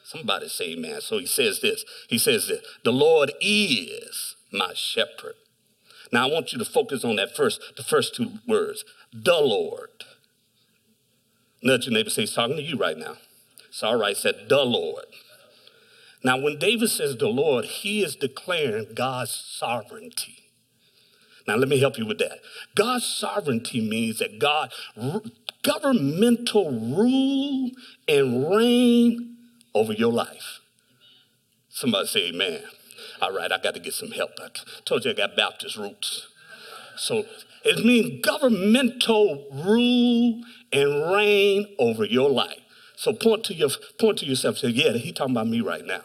Somebody 0.04 0.50
say 0.50 0.74
amen. 0.74 1.02
So 1.02 1.20
he 1.20 1.26
says 1.26 1.62
this. 1.62 1.86
He 2.10 2.18
says 2.18 2.48
this, 2.48 2.62
the 2.84 2.92
Lord 2.92 3.32
is 3.40 4.36
my 4.52 4.74
shepherd. 4.74 5.36
Now 6.12 6.28
I 6.28 6.32
want 6.32 6.52
you 6.52 6.60
to 6.60 6.66
focus 6.66 7.06
on 7.06 7.16
that 7.16 7.36
first, 7.36 7.62
the 7.78 7.84
first 7.84 8.16
two 8.16 8.40
words, 8.48 8.84
the 9.14 9.40
Lord. 9.40 9.90
Nudge 11.64 11.86
your 11.86 11.94
neighbor, 11.94 12.10
say, 12.10 12.24
he's 12.24 12.34
talking 12.34 12.58
to 12.58 12.62
you 12.62 12.76
right 12.76 12.98
now. 12.98 13.18
It's 13.70 13.84
all 13.84 13.96
right, 13.96 14.18
said 14.18 14.50
the 14.50 14.66
Lord. 14.66 15.06
Now, 16.24 16.38
when 16.38 16.60
David 16.60 16.90
says 16.90 17.18
the 17.18 17.30
Lord, 17.30 17.66
he 17.66 18.04
is 18.04 18.16
declaring 18.16 18.88
God's 18.94 19.32
sovereignty. 19.32 20.41
Now, 21.52 21.58
let 21.58 21.68
me 21.68 21.80
help 21.80 21.98
you 21.98 22.06
with 22.06 22.20
that. 22.20 22.40
God's 22.76 23.06
sovereignty 23.06 23.82
means 23.82 24.20
that 24.20 24.40
God 24.40 24.72
governmental 25.64 26.72
rule 26.72 27.72
and 28.08 28.50
reign 28.50 29.36
over 29.76 29.92
your 29.92 30.14
life. 30.14 30.62
Somebody 31.68 32.08
say 32.08 32.30
amen. 32.30 32.62
All 33.22 33.34
right, 33.34 33.52
I 33.52 33.58
got 33.58 33.74
to 33.74 33.82
get 33.82 33.94
some 33.94 34.12
help. 34.12 34.32
I 34.42 34.48
told 34.86 35.04
you 35.04 35.12
I 35.12 35.14
got 35.14 35.36
Baptist 35.36 35.76
roots. 35.76 36.30
So 36.96 37.26
it 37.66 37.86
means 37.86 38.26
governmental 38.26 39.46
rule 39.52 40.44
and 40.72 41.12
reign 41.14 41.68
over 41.80 42.06
your 42.06 42.30
life. 42.30 42.62
So 42.96 43.12
point 43.12 43.44
to 43.46 43.54
your 43.54 43.72
point 44.00 44.20
to 44.20 44.26
yourself. 44.26 44.58
Say, 44.58 44.70
yeah, 44.70 44.94
he 44.94 45.12
talking 45.12 45.36
about 45.36 45.48
me 45.48 45.60
right 45.60 45.86
now. 45.86 46.04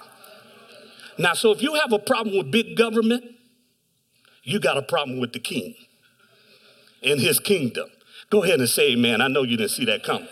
Now, 1.19 1.35
so 1.35 1.53
if 1.53 1.63
you 1.63 1.75
have 1.75 1.93
a 1.93 2.01
problem 2.01 2.37
with 2.37 2.51
big 2.51 2.77
government, 2.77 3.36
you 4.47 4.61
got 4.61 4.79
a 4.79 4.83
problem 4.83 5.19
with 5.19 5.33
the 5.33 5.41
king 5.41 5.75
and 7.03 7.21
his 7.21 7.41
kingdom. 7.41 7.89
Go 8.31 8.45
ahead 8.45 8.61
and 8.61 8.69
say, 8.69 8.95
man, 8.95 9.21
I 9.21 9.27
know 9.27 9.43
you 9.43 9.57
didn't 9.57 9.73
see 9.73 9.85
that 9.87 10.05
coming. 10.05 10.29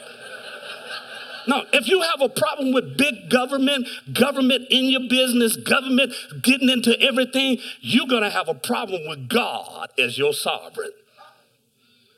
No, 1.46 1.64
if 1.72 1.88
you 1.88 2.00
have 2.00 2.20
a 2.22 2.28
problem 2.28 2.72
with 2.72 2.96
big 2.96 3.28
government, 3.28 3.86
government 4.12 4.68
in 4.70 4.84
your 4.84 5.08
business, 5.08 5.56
government 5.56 6.14
getting 6.42 6.70
into 6.70 6.98
everything, 7.00 7.58
you're 7.80 8.06
going 8.06 8.22
to 8.22 8.30
have 8.30 8.48
a 8.48 8.54
problem 8.54 9.02
with 9.08 9.28
God 9.28 9.90
as 9.98 10.16
your 10.16 10.32
sovereign. 10.32 10.92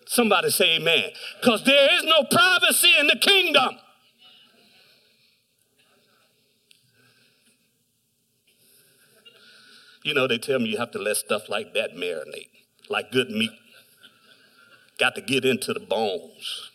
Somebody 0.07 0.51
say 0.51 0.77
amen. 0.77 1.11
Because 1.41 1.65
there 1.65 1.89
is 1.95 2.05
no 2.05 2.25
privacy 2.31 2.93
in 3.01 3.07
the 3.09 3.17
kingdom. 3.17 3.79
You 10.07 10.15
know, 10.15 10.29
they 10.29 10.39
tell 10.39 10.61
me 10.61 10.71
you 10.71 10.79
have 10.79 10.93
to 10.93 11.01
let 11.01 11.17
stuff 11.17 11.49
like 11.49 11.75
that 11.75 11.97
marinate, 11.97 12.51
like 12.89 13.11
good 13.11 13.29
meat. 13.29 13.51
Got 15.01 15.17
to 15.17 15.21
get 15.21 15.45
into 15.45 15.73
the 15.73 15.81
bones. 15.81 16.71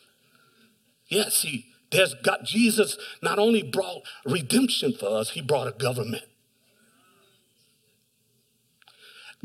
Yeah, 1.07 1.29
see, 1.29 1.67
there's 1.91 2.13
got 2.13 2.43
Jesus 2.43 2.97
not 3.21 3.39
only 3.39 3.63
brought 3.63 4.01
redemption 4.25 4.93
for 4.93 5.17
us, 5.17 5.29
he 5.29 5.41
brought 5.41 5.67
a 5.67 5.71
government. 5.71 6.25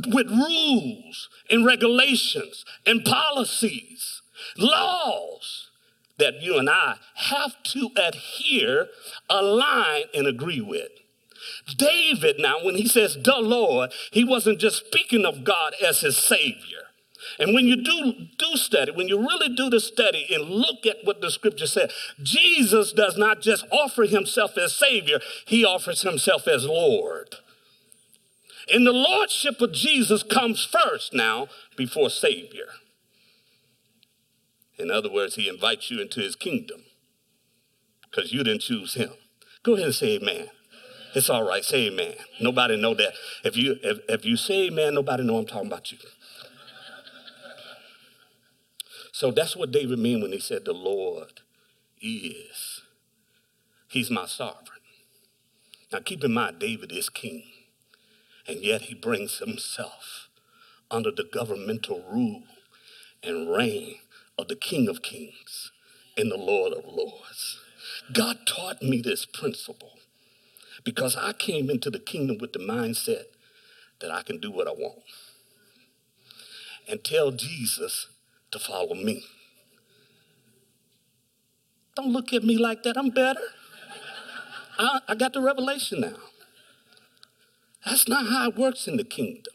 With 0.05 0.33
rules 0.33 1.29
and 1.49 1.65
regulations 1.65 2.65
and 2.85 3.05
policies, 3.05 4.21
laws 4.59 5.71
that 6.19 6.43
you 6.43 6.59
and 6.59 6.69
I 6.69 6.97
have 7.15 7.63
to 7.63 7.91
adhere, 7.97 8.89
align, 9.31 10.07
and 10.13 10.27
agree 10.27 10.61
with. 10.61 10.91
David, 11.77 12.37
now, 12.39 12.63
when 12.63 12.77
he 12.77 12.89
says 12.89 13.17
the 13.23 13.37
Lord, 13.39 13.93
he 14.13 14.25
wasn't 14.25 14.61
just 14.61 14.87
speaking 14.87 15.25
of 15.25 15.45
God 15.45 15.75
as 15.85 16.01
his 16.01 16.17
Savior. 16.17 16.87
And 17.39 17.55
when 17.55 17.67
you 17.67 17.77
do, 17.77 18.27
do 18.39 18.57
study, 18.57 18.93
when 18.93 19.09
you 19.09 19.19
really 19.19 19.55
do 19.55 19.69
the 19.69 19.81
study 19.81 20.27
and 20.31 20.45
look 20.45 20.87
at 20.87 20.99
what 21.05 21.21
the 21.21 21.31
scripture 21.31 21.67
said, 21.67 21.91
Jesus 22.23 22.93
does 22.93 23.17
not 23.17 23.41
just 23.41 23.67
offer 23.71 24.05
himself 24.05 24.57
as 24.57 24.75
Savior, 24.75 25.19
he 25.47 25.65
offers 25.65 26.03
himself 26.03 26.47
as 26.47 26.65
Lord. 26.65 27.37
And 28.73 28.87
the 28.87 28.93
Lordship 28.93 29.61
of 29.61 29.73
Jesus 29.73 30.23
comes 30.23 30.65
first 30.65 31.15
now 31.15 31.49
before 31.77 32.11
Savior. 32.11 32.67
In 34.79 34.91
other 34.91 35.11
words, 35.11 35.37
he 35.37 35.49
invites 35.49 35.91
you 35.91 36.01
into 36.01 36.21
his 36.21 36.37
kingdom 36.37 36.83
because 38.11 38.33
you 38.33 38.43
didn't 38.43 38.63
choose 38.63 38.95
him. 38.95 39.11
Go 39.63 39.75
ahead 39.75 39.87
and 39.87 39.95
say 39.95 40.17
amen. 40.17 40.49
It's 41.17 41.31
all 41.31 41.45
right. 41.49 41.65
Say 41.65 41.87
amen. 41.87 42.13
Nobody 42.43 42.77
know 42.77 42.93
that. 42.93 43.15
If 43.43 43.57
you 43.57 43.77
if, 43.83 44.01
if 44.07 44.27
you 44.27 44.37
say 44.37 44.67
amen, 44.67 44.95
nobody 44.95 45.23
know 45.25 45.39
I'm 45.39 45.47
talking 45.47 45.69
about 45.69 45.91
you. 45.91 45.97
So 49.13 49.31
that's 49.31 49.57
what 49.57 49.73
David 49.73 49.99
mean 49.99 50.21
when 50.21 50.33
he 50.33 50.39
said 50.39 50.67
the 50.67 50.75
Lord 50.75 51.41
is. 52.03 52.83
He's 53.89 54.11
my 54.11 54.27
sovereign. 54.27 54.81
Now 55.91 56.01
keep 56.01 56.23
in 56.23 56.35
mind, 56.35 56.59
David 56.59 56.93
is 56.93 57.09
king, 57.09 57.45
and 58.47 58.61
yet 58.61 58.83
he 58.83 58.95
brings 58.95 59.39
himself 59.39 60.29
under 60.91 61.11
the 61.11 61.25
governmental 61.25 62.05
rule 62.13 62.43
and 63.23 63.51
reign 63.51 64.01
of 64.37 64.49
the 64.49 64.57
King 64.57 64.87
of 64.87 65.01
Kings 65.01 65.73
and 66.15 66.31
the 66.31 66.37
Lord 66.37 66.75
of 66.75 66.85
Lords. 66.85 67.59
God 68.13 68.41
taught 68.47 68.83
me 68.83 69.01
this 69.01 69.25
principle 69.25 69.96
because 70.87 71.17
I 71.17 71.33
came 71.33 71.69
into 71.69 71.91
the 71.91 71.99
kingdom 71.99 72.39
with 72.41 72.53
the 72.53 72.61
mindset 72.61 73.25
that 74.01 74.13
I 74.13 74.23
can 74.23 74.39
do 74.39 74.53
what 74.53 74.69
I 74.69 74.71
want 74.71 75.03
and 76.89 77.03
tell 77.03 77.33
Jesus 77.33 78.07
to 78.53 78.61
follow 78.61 78.95
me. 78.95 79.25
Don't 81.97 82.13
look 82.13 82.33
at 82.33 82.45
me 82.45 82.57
like 82.57 82.85
that. 82.85 82.97
I'm 82.97 83.11
better. 83.11 83.41
I, 84.79 85.01
I 85.09 85.15
got 85.17 85.33
the 85.33 85.41
revelation 85.41 86.03
now. 86.03 86.19
That's 87.85 88.07
not 88.07 88.27
how 88.27 88.51
it 88.51 88.57
works 88.57 88.87
in 88.87 88.97
the 88.97 89.05
kingdom. 89.05 89.55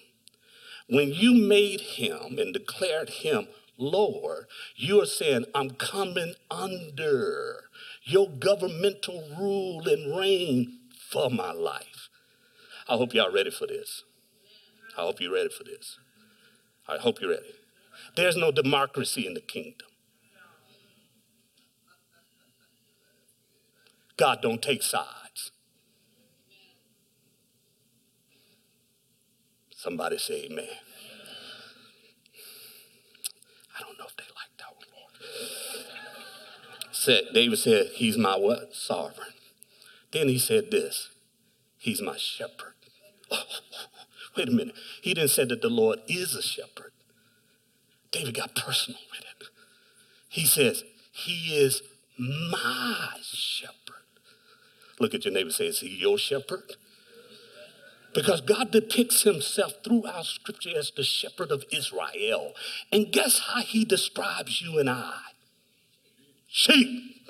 When 0.89 1.13
you 1.13 1.33
made 1.33 1.79
him 1.79 2.37
and 2.39 2.53
declared 2.53 3.09
him 3.09 3.47
Lord, 3.77 4.45
you 4.75 5.01
are 5.01 5.07
saying, 5.07 5.45
I'm 5.55 5.71
coming 5.71 6.35
under 6.51 7.63
your 8.03 8.29
governmental 8.29 9.23
rule 9.39 9.87
and 9.87 10.15
reign 10.15 10.80
for 11.12 11.30
my 11.30 11.52
life. 11.52 12.10
I 12.88 12.93
hope 12.93 13.13
y'all 13.13 13.32
ready 13.32 13.52
for 13.52 13.67
this. 13.67 14.04
I 14.97 15.02
hope 15.02 15.19
you're 15.19 15.34
ready 15.34 15.50
for 15.50 15.63
this. 15.63 15.97
I 16.88 16.97
hope 16.97 17.21
you're 17.21 17.32
ready. 17.32 17.54
There's 18.15 18.36
no 18.36 18.52
democracy 18.52 19.28
in 19.28 19.34
the 19.34 19.41
kingdom. 19.41 19.88
God 24.17 24.41
don't 24.41 24.62
take 24.62 24.84
sides. 24.84 25.52
Somebody 29.76 30.17
say 30.17 30.45
amen. 30.45 30.67
I 33.78 33.82
don't 33.82 33.97
know 33.97 34.06
if 34.08 34.15
they 34.15 34.24
like 34.24 34.58
that 34.60 34.76
one, 34.76 34.86
Lord. 34.93 35.12
Said, 36.91 37.24
David 37.34 37.58
said, 37.58 37.88
He's 37.95 38.17
my 38.17 38.36
what? 38.36 38.76
Sovereign. 38.76 39.30
Then 40.12 40.28
he 40.28 40.38
said 40.38 40.71
this 40.71 41.10
He's 41.78 42.02
my 42.02 42.17
shepherd. 42.17 42.76
Oh, 43.32 43.43
wait 44.38 44.50
a 44.50 44.52
minute. 44.52 44.76
He 45.02 45.13
didn't 45.13 45.32
say 45.32 45.45
that 45.45 45.62
the 45.62 45.69
Lord 45.69 46.00
is 46.08 46.36
a 46.36 46.41
shepherd. 46.41 46.91
David 48.12 48.36
got 48.36 48.56
personal 48.56 49.00
with 49.10 49.21
it. 49.21 49.47
He 50.30 50.45
says, 50.45 50.84
He 51.12 51.56
is 51.56 51.82
my 52.17 53.10
shepherd. 53.21 53.78
Look 55.00 55.13
at 55.15 55.26
your 55.26 55.34
neighbor 55.34 55.52
say, 55.52 55.67
Is 55.67 55.80
he 55.80 55.89
your 55.89 56.17
shepherd? 56.17 56.76
Because 58.13 58.41
God 58.41 58.71
depicts 58.71 59.24
himself 59.24 59.76
throughout 59.84 60.26
scripture 60.26 60.78
as 60.78 60.91
the 60.91 61.04
shepherd 61.04 61.50
of 61.50 61.63
Israel. 61.71 62.54
And 62.91 63.12
guess 63.12 63.39
how 63.39 63.62
he 63.62 63.86
describes 63.86 64.62
you 64.62 64.78
and 64.80 64.89
I? 64.89 65.17
Sheep. 66.47 67.20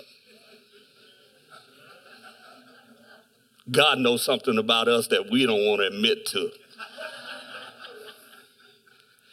God 3.70 4.00
knows 4.00 4.24
something 4.24 4.58
about 4.58 4.88
us 4.88 5.08
that 5.08 5.30
we 5.30 5.46
don't 5.46 5.66
want 5.66 5.82
to 5.82 5.88
admit 5.88 6.26
to. 6.28 6.52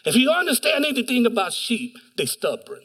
If 0.04 0.16
you 0.16 0.30
understand 0.30 0.84
anything 0.84 1.26
about 1.26 1.52
sheep, 1.52 1.96
they're 2.16 2.26
stubborn. 2.26 2.82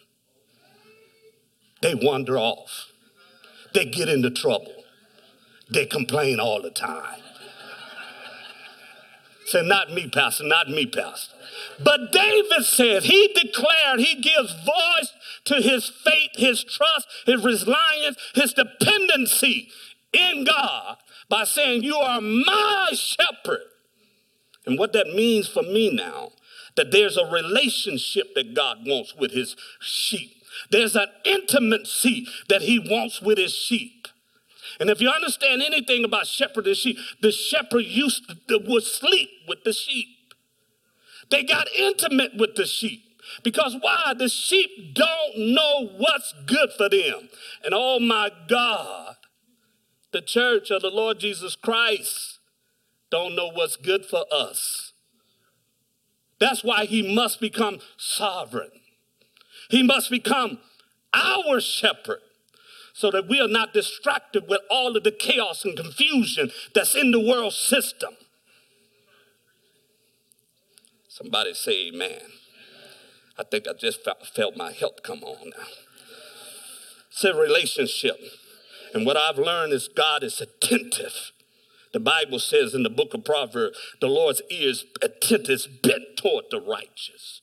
They 1.81 1.95
wander 1.95 2.37
off. 2.37 2.91
They 3.73 3.85
get 3.85 4.09
into 4.09 4.29
trouble. 4.29 4.73
They 5.69 5.85
complain 5.85 6.39
all 6.39 6.61
the 6.61 6.69
time. 6.69 7.21
Say, 9.45 9.65
not 9.65 9.91
me, 9.91 10.09
Pastor, 10.09 10.45
not 10.45 10.69
me, 10.69 10.85
Pastor. 10.85 11.35
But 11.83 12.11
David 12.11 12.63
says, 12.63 13.05
he 13.05 13.33
declared, 13.33 13.99
he 13.99 14.21
gives 14.21 14.53
voice 14.63 15.13
to 15.45 15.55
his 15.55 15.89
faith, 15.89 16.31
his 16.35 16.63
trust, 16.63 17.07
his 17.25 17.43
reliance, 17.43 18.17
his 18.33 18.53
dependency 18.53 19.69
in 20.13 20.45
God 20.45 20.97
by 21.29 21.43
saying, 21.43 21.83
You 21.83 21.95
are 21.95 22.21
my 22.21 22.89
shepherd. 22.93 23.61
And 24.65 24.79
what 24.79 24.93
that 24.93 25.07
means 25.07 25.47
for 25.47 25.63
me 25.63 25.93
now, 25.93 26.31
that 26.75 26.91
there's 26.91 27.17
a 27.17 27.25
relationship 27.25 28.33
that 28.35 28.53
God 28.53 28.79
wants 28.85 29.15
with 29.15 29.31
his 29.31 29.55
sheep. 29.79 30.31
There's 30.69 30.95
an 30.95 31.07
intimacy 31.25 32.27
that 32.49 32.61
he 32.61 32.79
wants 32.79 33.21
with 33.21 33.37
his 33.37 33.53
sheep. 33.53 34.07
And 34.79 34.89
if 34.89 35.01
you 35.01 35.09
understand 35.09 35.61
anything 35.61 36.03
about 36.03 36.27
shepherd 36.27 36.67
and 36.67 36.77
sheep, 36.77 36.97
the 37.21 37.31
shepherd 37.31 37.85
used 37.85 38.27
to 38.47 38.59
would 38.65 38.83
sleep 38.83 39.29
with 39.47 39.63
the 39.63 39.73
sheep. 39.73 40.07
They 41.29 41.43
got 41.43 41.67
intimate 41.71 42.35
with 42.37 42.55
the 42.55 42.65
sheep. 42.65 43.01
Because 43.43 43.75
why? 43.79 44.13
The 44.17 44.29
sheep 44.29 44.93
don't 44.93 45.37
know 45.37 45.89
what's 45.97 46.33
good 46.45 46.69
for 46.77 46.89
them. 46.89 47.29
And 47.63 47.73
oh 47.73 47.99
my 47.99 48.29
God, 48.47 49.15
the 50.13 50.21
church 50.21 50.71
of 50.71 50.81
the 50.81 50.89
Lord 50.89 51.19
Jesus 51.19 51.55
Christ 51.55 52.39
don't 53.11 53.35
know 53.35 53.49
what's 53.51 53.75
good 53.75 54.05
for 54.05 54.25
us. 54.31 54.93
That's 56.39 56.63
why 56.63 56.85
he 56.85 57.13
must 57.13 57.39
become 57.39 57.79
sovereign. 57.97 58.71
He 59.69 59.83
must 59.83 60.09
become 60.09 60.59
our 61.13 61.59
shepherd 61.59 62.19
so 62.93 63.11
that 63.11 63.27
we 63.27 63.39
are 63.39 63.47
not 63.47 63.73
distracted 63.73 64.47
with 64.47 64.61
all 64.69 64.95
of 64.95 65.03
the 65.03 65.11
chaos 65.11 65.65
and 65.65 65.75
confusion 65.75 66.51
that's 66.73 66.95
in 66.95 67.11
the 67.11 67.19
world 67.19 67.53
system. 67.53 68.13
Somebody 71.07 71.53
say 71.53 71.89
amen. 71.89 72.21
I 73.37 73.43
think 73.43 73.67
I 73.67 73.73
just 73.73 73.99
felt 74.35 74.57
my 74.57 74.71
help 74.71 75.03
come 75.03 75.23
on 75.23 75.49
now. 75.49 75.65
It's 77.09 77.23
a 77.23 77.33
relationship. 77.33 78.19
And 78.93 79.05
what 79.05 79.17
I've 79.17 79.37
learned 79.37 79.73
is 79.73 79.87
God 79.87 80.23
is 80.23 80.39
attentive. 80.39 81.31
The 81.93 81.99
Bible 81.99 82.39
says 82.39 82.73
in 82.73 82.83
the 82.83 82.89
book 82.89 83.13
of 83.13 83.23
Proverbs, 83.23 83.77
the 84.01 84.07
Lord's 84.07 84.41
ears 84.49 84.85
attentive, 85.01 85.67
bent 85.81 86.17
toward 86.17 86.45
the 86.49 86.59
righteous. 86.61 87.41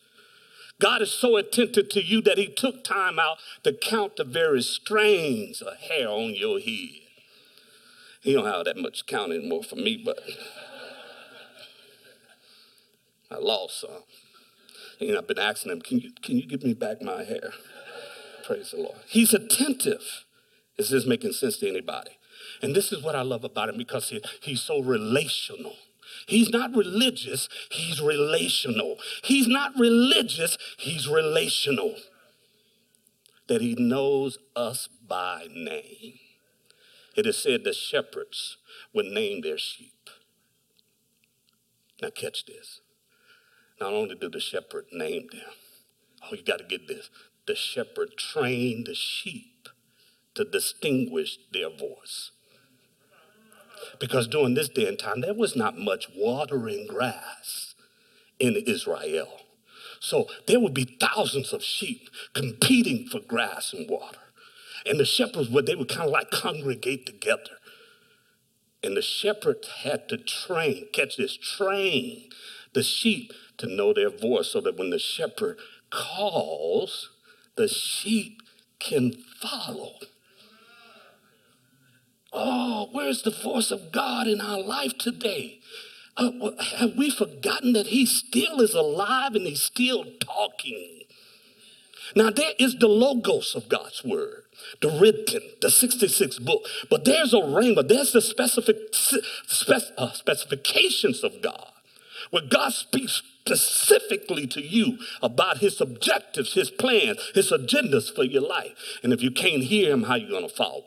God 0.81 1.03
is 1.03 1.11
so 1.11 1.37
attentive 1.37 1.89
to 1.91 2.03
you 2.03 2.23
that 2.23 2.39
he 2.39 2.49
took 2.49 2.83
time 2.83 3.19
out 3.19 3.39
to 3.65 3.73
count 3.73 4.17
the 4.17 4.25
very 4.25 4.63
strands 4.63 5.61
of 5.61 5.77
hair 5.77 6.09
on 6.09 6.35
your 6.35 6.59
head. 6.59 7.03
He 8.23 8.33
don't 8.33 8.47
have 8.47 8.65
that 8.65 8.77
much 8.77 9.07
count 9.07 9.33
anymore 9.33 9.63
for 9.63 9.77
me, 9.77 10.01
but 10.03 10.19
I 13.31 13.39
lost 13.39 13.81
some. 13.81 14.03
And 15.01 15.17
I've 15.17 15.27
been 15.27 15.39
asking 15.39 15.73
him, 15.73 15.81
can 15.81 16.01
you, 16.01 16.11
can 16.23 16.37
you 16.37 16.47
give 16.47 16.63
me 16.63 16.75
back 16.75 17.01
my 17.01 17.25
hair? 17.25 17.53
Praise 18.45 18.73
the 18.73 18.79
Lord. 18.79 18.99
He's 19.07 19.33
attentive. 19.33 20.25
Is 20.81 20.89
this 20.89 21.05
making 21.05 21.33
sense 21.33 21.59
to 21.59 21.69
anybody? 21.69 22.13
And 22.63 22.75
this 22.75 22.91
is 22.91 23.03
what 23.03 23.15
I 23.15 23.21
love 23.21 23.45
about 23.45 23.69
him 23.69 23.77
because 23.77 24.09
he, 24.09 24.23
he's 24.41 24.63
so 24.63 24.81
relational. 24.81 25.75
He's 26.27 26.49
not 26.49 26.75
religious, 26.75 27.51
he's 27.71 28.01
relational. 28.01 28.97
He's 29.23 29.47
not 29.47 29.79
religious, 29.79 30.57
he's 30.79 31.07
relational. 31.07 31.97
That 33.47 33.61
he 33.61 33.75
knows 33.75 34.39
us 34.57 34.89
by 35.07 35.49
name. 35.55 36.19
It 37.15 37.27
is 37.27 37.37
said 37.37 37.65
the 37.65 37.75
shepherds 37.75 38.57
would 38.95 39.05
name 39.05 39.43
their 39.43 39.59
sheep. 39.59 40.09
Now, 42.01 42.09
catch 42.09 42.47
this. 42.47 42.81
Not 43.79 43.93
only 43.93 44.15
did 44.15 44.33
the 44.33 44.41
shepherd 44.41 44.87
name 44.93 45.29
them, 45.31 45.43
oh, 46.23 46.35
you 46.35 46.43
got 46.43 46.61
to 46.61 46.65
get 46.65 46.89
this. 46.89 47.11
The 47.47 47.55
shepherd 47.55 48.17
trained 48.17 48.87
the 48.87 48.95
sheep 48.95 49.50
to 50.35 50.45
distinguish 50.45 51.39
their 51.53 51.71
voice. 51.71 52.31
Because 53.99 54.29
during 54.29 54.55
this 54.55 54.69
day 54.69 54.87
and 54.87 54.99
time, 54.99 55.21
there 55.21 55.35
was 55.35 55.57
not 55.57 55.79
much 55.79 56.07
watering 56.15 56.87
grass 56.87 57.75
in 58.39 58.57
Israel. 58.57 59.41
So 60.01 60.27
there 60.47 60.61
would 60.61 60.75
be 60.75 60.97
thousands 60.99 61.53
of 61.53 61.63
sheep 61.63 62.09
competing 62.33 63.07
for 63.07 63.21
grass 63.21 63.73
and 63.73 63.89
water. 63.89 64.19
And 64.87 64.99
the 64.99 65.05
shepherds 65.05 65.51
would, 65.51 65.67
they 65.67 65.75
would 65.75 65.89
kind 65.89 66.07
of 66.07 66.11
like 66.11 66.31
congregate 66.31 67.05
together. 67.05 67.59
And 68.83 68.97
the 68.97 69.03
shepherds 69.03 69.69
had 69.83 70.09
to 70.09 70.17
train, 70.17 70.87
catch 70.93 71.19
this, 71.19 71.37
train 71.37 72.31
the 72.73 72.83
sheep 72.83 73.33
to 73.59 73.67
know 73.67 73.93
their 73.93 74.09
voice 74.09 74.49
so 74.49 74.61
that 74.63 74.79
when 74.79 74.89
the 74.89 74.99
shepherd 74.99 75.59
calls, 75.91 77.11
the 77.57 77.69
sheep 77.69 78.41
can 78.79 79.13
follow. 79.13 79.97
Oh, 82.33 82.89
where's 82.93 83.23
the 83.23 83.31
voice 83.31 83.71
of 83.71 83.93
God 83.93 84.29
in 84.29 84.41
our 84.41 84.61
life 84.61 84.97
today? 84.99 85.61
Uh, 86.17 86.31
have 86.79 86.97
we 86.97 87.11
forgotten 87.11 87.73
that 87.73 87.89
He 87.89 88.07
still 88.07 88.61
is 88.61 88.75
alive 88.75 89.35
and 89.35 89.47
He's 89.47 89.63
still 89.63 90.05
talking? 90.21 91.03
Now, 92.15 92.31
there 92.31 92.53
is 92.59 92.77
the 92.77 92.89
logos 92.89 93.55
of 93.55 93.69
God's 93.69 94.05
word, 94.05 94.45
the 94.81 94.91
written, 94.91 95.43
the 95.61 95.71
66 95.71 96.39
book, 96.41 96.67
but 96.89 97.05
there's 97.05 97.33
a 97.33 97.39
rhema, 97.39 97.87
there's 97.87 98.13
the 98.13 98.21
specific, 98.21 98.77
spec, 98.93 99.83
uh, 99.97 100.13
specifications 100.13 101.23
of 101.23 101.41
God, 101.41 101.71
where 102.31 102.43
God 102.43 102.73
speaks 102.73 103.23
specifically 103.41 104.47
to 104.49 104.61
you 104.61 104.99
about 105.23 105.59
his 105.59 105.81
objectives, 105.81 106.55
his 106.55 106.71
plans, 106.71 107.19
his 107.35 107.51
agendas 107.51 108.15
for 108.15 108.25
your 108.25 108.43
life. 108.43 108.99
And 109.03 109.13
if 109.13 109.23
you 109.23 109.31
can't 109.31 109.65
hear 109.65 109.93
him, 109.93 110.05
how 110.05 110.17
you 110.17 110.29
going 110.29 110.49
to 110.49 110.55
follow? 110.55 110.85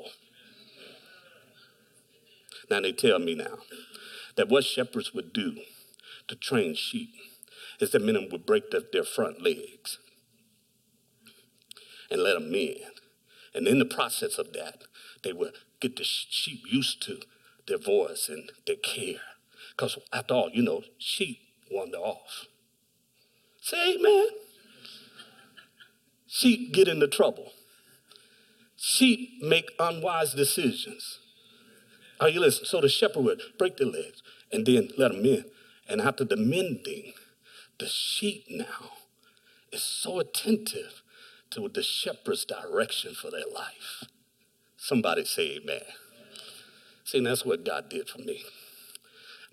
Now 2.69 2.81
they 2.81 2.91
tell 2.91 3.19
me 3.19 3.35
now 3.35 3.59
that 4.35 4.49
what 4.49 4.63
shepherds 4.63 5.13
would 5.13 5.33
do 5.33 5.57
to 6.27 6.35
train 6.35 6.75
sheep 6.75 7.13
is 7.79 7.91
that 7.91 8.01
men 8.01 8.29
would 8.31 8.45
break 8.45 8.71
the, 8.71 8.85
their 8.91 9.03
front 9.03 9.41
legs 9.41 9.99
and 12.09 12.21
let 12.21 12.33
them 12.33 12.53
in. 12.53 12.77
And 13.53 13.67
in 13.67 13.79
the 13.79 13.85
process 13.85 14.37
of 14.37 14.53
that, 14.53 14.83
they 15.23 15.33
would 15.33 15.53
get 15.79 15.95
the 15.97 16.03
sheep 16.03 16.61
used 16.71 17.01
to 17.03 17.19
their 17.67 17.77
voice 17.77 18.29
and 18.29 18.51
their 18.65 18.75
care. 18.75 19.21
Because 19.71 19.97
after 20.11 20.33
all, 20.33 20.49
you 20.51 20.63
know, 20.63 20.83
sheep 20.97 21.39
wander 21.71 21.97
off. 21.97 22.45
Say 23.61 23.95
amen. 23.95 24.27
Sheep 26.27 26.73
get 26.73 26.87
into 26.87 27.07
trouble. 27.07 27.53
Sheep 28.75 29.41
make 29.41 29.71
unwise 29.79 30.33
decisions. 30.33 31.19
Are 32.23 32.29
you 32.29 32.39
listening? 32.39 32.67
So 32.67 32.79
the 32.79 32.87
shepherd 32.87 33.25
would 33.25 33.41
break 33.57 33.75
their 33.75 33.87
legs 33.87 34.23
and 34.49 34.65
then 34.65 34.87
let 34.97 35.11
them 35.11 35.25
in. 35.25 35.43
And 35.89 35.99
after 35.99 36.23
the 36.23 36.37
mending, 36.37 37.11
the 37.79 37.85
sheep 37.85 38.45
now 38.49 38.91
is 39.73 39.83
so 39.83 40.21
attentive 40.21 41.01
to 41.49 41.67
the 41.67 41.83
shepherd's 41.83 42.45
direction 42.45 43.13
for 43.13 43.29
their 43.29 43.43
life. 43.53 44.05
Somebody 44.77 45.25
say 45.25 45.59
amen. 45.61 45.81
See, 47.03 47.19
that's 47.19 47.43
what 47.43 47.65
God 47.65 47.89
did 47.89 48.07
for 48.07 48.19
me. 48.19 48.41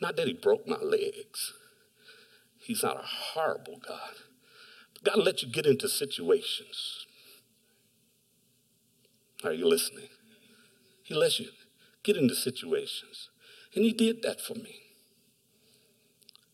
Not 0.01 0.15
that 0.17 0.29
he 0.29 0.33
broke 0.33 0.69
my 0.69 0.79
legs. 0.79 1.53
He's 2.61 2.85
not 2.85 2.99
a 2.99 3.05
horrible 3.05 3.81
God. 3.85 4.15
God 5.03 5.19
let 5.19 5.43
you 5.43 5.49
get 5.51 5.67
into 5.67 5.89
situations. 5.89 7.07
Are 9.43 9.53
you 9.53 9.67
listening? 9.67 10.09
He 11.03 11.15
lets 11.15 11.41
you 11.41 11.49
get 12.03 12.17
into 12.17 12.35
situations. 12.35 13.31
And 13.75 13.85
he 13.85 13.93
did 13.93 14.23
that 14.23 14.41
for 14.41 14.55
me 14.55 14.81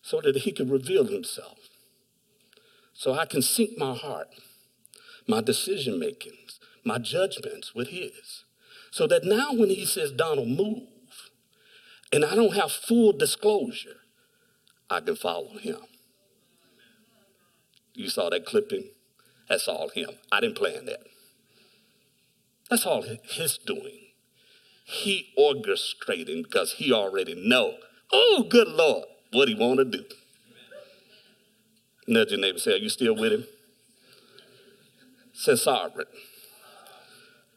so 0.02 0.20
that 0.20 0.36
he 0.36 0.52
could 0.52 0.70
reveal 0.70 1.04
himself. 1.04 1.58
So 2.92 3.14
I 3.14 3.26
can 3.26 3.42
sync 3.42 3.76
my 3.76 3.94
heart, 3.94 4.28
my 5.26 5.40
decision 5.40 5.98
makings, 5.98 6.60
my 6.84 6.98
judgments 6.98 7.74
with 7.74 7.88
his. 7.88 8.44
So 8.90 9.06
that 9.08 9.24
now 9.24 9.52
when 9.52 9.68
he 9.68 9.84
says, 9.84 10.12
Donald, 10.12 10.48
move, 10.48 10.84
and 12.12 12.24
I 12.24 12.34
don't 12.34 12.54
have 12.54 12.72
full 12.72 13.12
disclosure, 13.12 13.98
I 14.88 15.00
can 15.00 15.16
follow 15.16 15.58
him. 15.58 15.80
You 17.94 18.08
saw 18.08 18.30
that 18.30 18.46
clipping? 18.46 18.90
That's 19.48 19.68
all 19.68 19.88
him. 19.88 20.10
I 20.30 20.40
didn't 20.40 20.56
plan 20.56 20.86
that. 20.86 21.00
That's 22.70 22.86
all 22.86 23.02
his 23.02 23.58
doing 23.58 24.05
he 24.88 25.32
orchestrating 25.36 26.44
because 26.44 26.74
he 26.74 26.92
already 26.92 27.34
know. 27.34 27.74
Oh, 28.12 28.46
good 28.48 28.68
Lord, 28.68 29.04
what 29.32 29.48
he 29.48 29.54
want 29.54 29.78
to 29.78 29.84
do. 29.84 30.04
Nudge 32.06 32.30
your 32.30 32.40
neighbor, 32.40 32.58
say, 32.58 32.74
are 32.74 32.76
you 32.76 32.88
still 32.88 33.16
with 33.16 33.32
him? 33.32 33.46
Say 35.32 35.56
sovereign. 35.56 36.06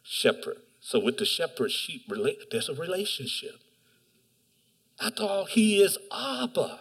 Shepherd. 0.02 0.56
So 0.80 0.98
with 0.98 1.18
the 1.18 1.24
shepherd 1.24 1.70
sheep, 1.70 2.10
there's 2.50 2.68
a 2.68 2.74
relationship. 2.74 3.60
After 5.00 5.22
all, 5.22 5.44
he 5.44 5.80
is 5.80 5.98
Abba. 6.12 6.80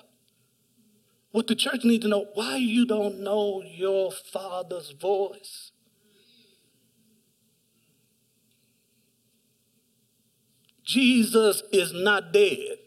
What 1.31 1.45
the 1.45 1.53
church 1.53 1.83
needs 1.83 2.05
to 2.05 2.09
know, 2.09 2.25
why 2.33 2.55
you 2.55 2.87
don't 2.87 3.19
know 3.19 3.61
your 3.63 4.11
father's 4.11 4.91
voice. 4.91 5.71
Jesus 10.89 11.61
is 11.71 11.93
not 11.93 12.33
dead. 12.33 12.77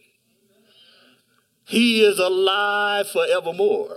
He 1.64 2.04
is 2.04 2.18
alive 2.18 3.08
forevermore. 3.08 3.96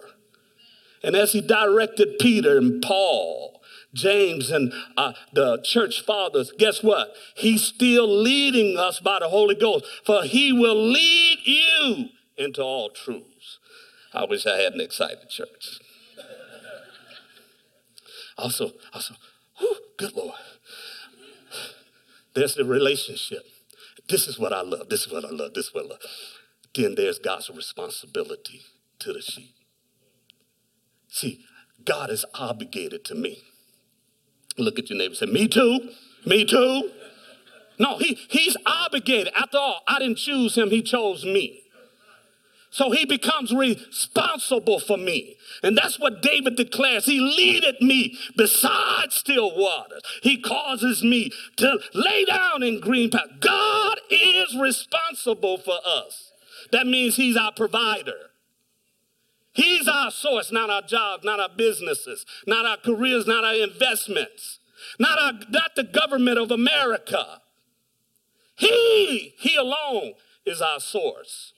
And 1.03 1.15
as 1.15 1.31
he 1.31 1.41
directed 1.41 2.19
Peter 2.19 2.55
and 2.55 2.83
Paul, 2.83 3.63
James, 3.95 4.51
and 4.51 4.71
uh, 4.95 5.13
the 5.33 5.59
church 5.63 6.05
fathers, 6.05 6.51
guess 6.55 6.83
what? 6.83 7.15
He's 7.35 7.63
still 7.63 8.07
leading 8.07 8.77
us 8.77 8.99
by 8.99 9.17
the 9.19 9.29
Holy 9.29 9.55
Ghost, 9.55 9.85
for 10.05 10.21
he 10.21 10.53
will 10.53 10.79
lead 10.79 11.39
you 11.43 12.09
into 12.37 12.61
all 12.61 12.91
truths. 12.91 13.57
I 14.13 14.25
wish 14.25 14.45
I 14.45 14.57
had 14.57 14.73
an 14.73 14.81
excited 14.81 15.29
church. 15.29 15.79
Also, 18.37 18.73
also, 18.93 19.13
whew, 19.59 19.77
good 19.97 20.13
Lord. 20.13 20.35
There's 22.33 22.55
the 22.55 22.65
relationship. 22.65 23.45
This 24.07 24.27
is 24.27 24.37
what 24.37 24.53
I 24.53 24.61
love. 24.61 24.89
This 24.89 25.05
is 25.05 25.11
what 25.11 25.25
I 25.25 25.29
love. 25.29 25.53
This 25.53 25.67
is 25.67 25.73
what 25.73 25.85
I 25.85 25.87
love. 25.89 25.99
Then 26.73 26.95
there's 26.95 27.19
God's 27.19 27.49
responsibility 27.49 28.61
to 28.99 29.13
the 29.13 29.21
sheep. 29.21 29.55
See, 31.07 31.45
God 31.83 32.09
is 32.09 32.25
obligated 32.33 33.05
to 33.05 33.15
me. 33.15 33.43
Look 34.57 34.79
at 34.79 34.89
your 34.89 34.97
neighbor 34.97 35.15
say, 35.15 35.25
Me 35.25 35.47
too. 35.47 35.89
Me 36.25 36.45
too. 36.45 36.91
No, 37.77 37.97
he, 37.97 38.17
he's 38.29 38.55
obligated. 38.65 39.33
After 39.35 39.57
all, 39.57 39.81
I 39.87 39.99
didn't 39.99 40.17
choose 40.17 40.57
him, 40.57 40.69
he 40.69 40.81
chose 40.81 41.25
me. 41.25 41.61
So 42.75 42.91
he 42.91 43.05
becomes 43.05 43.53
responsible 43.53 44.81
for 44.81 44.97
me. 44.97 45.37
And 45.63 45.77
that's 45.77 45.97
what 45.97 46.21
David 46.21 46.57
declares. 46.57 47.05
He 47.05 47.21
leadeth 47.21 47.79
me 47.79 48.17
beside 48.35 49.13
still 49.13 49.55
waters. 49.55 50.01
He 50.21 50.41
causes 50.41 51.01
me 51.01 51.31
to 51.55 51.79
lay 51.93 52.25
down 52.25 52.63
in 52.63 52.81
green 52.81 53.11
path. 53.11 53.39
God 53.39 54.01
is 54.09 54.57
responsible 54.59 55.57
for 55.57 55.77
us. 55.85 56.33
That 56.73 56.85
means 56.85 57.15
he's 57.15 57.37
our 57.37 57.53
provider. 57.53 58.31
He's 59.53 59.87
our 59.87 60.11
source, 60.11 60.51
not 60.51 60.69
our 60.69 60.81
jobs, 60.81 61.23
not 61.23 61.39
our 61.39 61.55
businesses, 61.55 62.25
not 62.45 62.65
our 62.65 62.75
careers, 62.75 63.25
not 63.25 63.45
our 63.45 63.53
investments, 63.53 64.59
not, 64.99 65.17
our, 65.17 65.31
not 65.47 65.77
the 65.77 65.85
government 65.85 66.37
of 66.37 66.51
America. 66.51 67.39
He, 68.57 69.33
he 69.37 69.55
alone 69.55 70.15
is 70.45 70.61
our 70.61 70.81
source. 70.81 71.53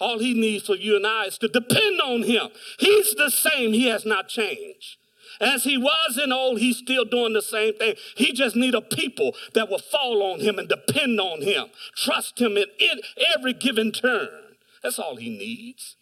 All 0.00 0.18
he 0.18 0.32
needs 0.32 0.66
for 0.66 0.76
you 0.76 0.96
and 0.96 1.06
I 1.06 1.26
is 1.26 1.38
to 1.38 1.48
depend 1.48 2.00
on 2.00 2.22
him. 2.22 2.48
He's 2.78 3.14
the 3.14 3.30
same, 3.30 3.72
he 3.72 3.86
has 3.88 4.06
not 4.06 4.28
changed. 4.28 4.96
As 5.40 5.64
he 5.64 5.78
was 5.78 6.18
in 6.22 6.32
old, 6.32 6.58
he's 6.58 6.78
still 6.78 7.04
doing 7.04 7.32
the 7.32 7.42
same 7.42 7.74
thing. 7.74 7.94
He 8.16 8.32
just 8.32 8.56
need 8.56 8.74
a 8.74 8.80
people 8.80 9.34
that 9.54 9.70
will 9.70 9.78
fall 9.78 10.22
on 10.22 10.40
him 10.40 10.58
and 10.58 10.68
depend 10.68 11.20
on 11.20 11.42
him, 11.42 11.66
trust 11.94 12.40
him 12.40 12.56
in, 12.56 12.66
in 12.78 13.00
every 13.34 13.52
given 13.52 13.92
turn. 13.92 14.28
That's 14.82 14.98
all 14.98 15.16
he 15.16 15.30
needs. 15.30 15.96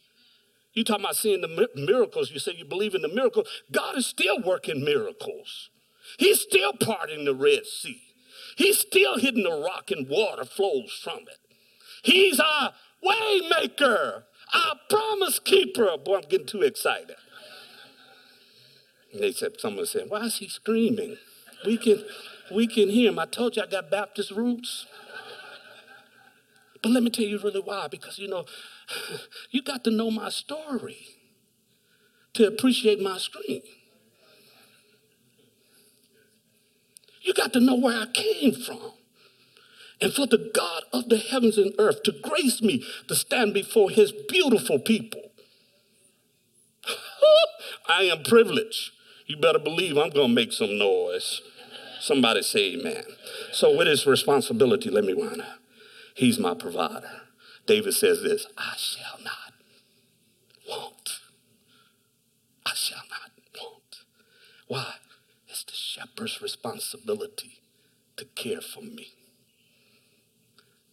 You 0.73 0.85
talking 0.85 1.05
about 1.05 1.17
seeing 1.17 1.41
the 1.41 1.69
miracles? 1.75 2.31
You 2.31 2.39
say 2.39 2.55
you 2.57 2.65
believe 2.65 2.95
in 2.95 3.03
the 3.03 3.09
miracle. 3.09 3.45
God 3.73 3.97
is 3.97 4.07
still 4.07 4.41
working 4.41 4.85
miracles. 4.85 5.71
He's 6.19 6.41
still 6.41 6.73
parting 6.73 7.25
the 7.25 7.35
Red 7.35 7.67
Sea. 7.67 8.01
He's 8.57 8.79
still 8.79 9.19
hitting 9.19 9.45
the 9.45 9.51
rock 9.51 9.91
and 9.91 10.09
water 10.09 10.45
flows 10.45 11.01
from 11.03 11.21
it. 11.21 11.39
He's 12.03 12.41
our 12.41 12.73
waymaker, 13.05 14.25
our 14.55 14.75
promise 14.89 15.39
keeper. 15.39 15.97
Boy, 16.05 16.17
I'm 16.17 16.29
getting 16.29 16.47
too 16.47 16.63
excited. 16.63 17.17
And 19.13 19.23
they 19.23 19.33
said, 19.33 19.59
someone 19.59 19.87
said, 19.87 20.07
why 20.09 20.21
is 20.21 20.37
he 20.37 20.49
screaming? 20.49 21.17
We 21.65 21.77
can, 21.77 22.05
we 22.55 22.67
can 22.67 22.89
hear 22.91 23.11
him. 23.11 23.19
I 23.19 23.27
told 23.27 23.57
you 23.57 23.63
I 23.63 23.67
got 23.67 23.91
Baptist 23.91 24.31
roots. 24.31 24.87
But 26.83 26.93
let 26.93 27.03
me 27.03 27.11
tell 27.11 27.25
you 27.25 27.39
really 27.39 27.61
why. 27.61 27.89
Because, 27.89 28.19
you 28.19 28.29
know, 28.29 28.45
you 29.51 29.63
got 29.63 29.85
to 29.85 29.91
know 29.91 30.11
my 30.11 30.29
story 30.29 30.99
to 32.35 32.47
appreciate 32.47 33.01
my 33.01 33.19
scream. 33.19 33.63
You 37.23 37.35
got 37.35 37.53
to 37.55 37.61
know 37.61 37.75
where 37.75 38.01
I 38.01 38.07
came 38.07 38.53
from. 38.53 38.93
And 40.01 40.13
for 40.13 40.27
the 40.27 40.51
God 40.55 40.85
of 40.93 41.09
the 41.09 41.19
heavens 41.19 41.59
and 41.59 41.75
earth 41.79 42.03
to 42.05 42.13
grace 42.13 42.63
me 42.63 42.85
to 43.09 43.15
stand 43.17 43.53
before 43.53 43.91
his 43.91 44.13
beautiful 44.13 44.79
people. 44.79 45.33
I 47.89 48.05
am 48.05 48.23
privileged. 48.23 48.93
You 49.27 49.37
better 49.37 49.59
believe 49.59 49.99
I'm 49.99 50.11
going 50.11 50.29
to 50.29 50.35
make 50.35 50.53
some 50.53 50.79
noise. 50.79 51.43
Somebody 52.01 52.43
say 52.43 52.75
amen. 52.75 53.05
So, 53.53 53.77
with 53.77 53.89
his 53.89 54.07
responsibility, 54.07 54.89
let 54.89 55.05
me 55.05 55.15
wind 55.15 55.41
up. 55.41 55.59
He's 56.15 56.39
my 56.39 56.55
provider. 56.55 57.11
David 57.67 57.95
says 57.95 58.23
this 58.23 58.47
I 58.57 58.75
shall 58.77 59.19
not 59.23 59.53
want. 60.69 61.21
I 62.65 62.75
shall 62.75 63.03
not 63.11 63.33
want. 63.61 64.05
Why? 64.69 64.95
It's 65.49 65.65
the 65.65 65.73
shepherd's 65.73 66.41
responsibility 66.41 67.61
to 68.17 68.25
care 68.25 68.61
for 68.61 68.81
me. 68.81 69.18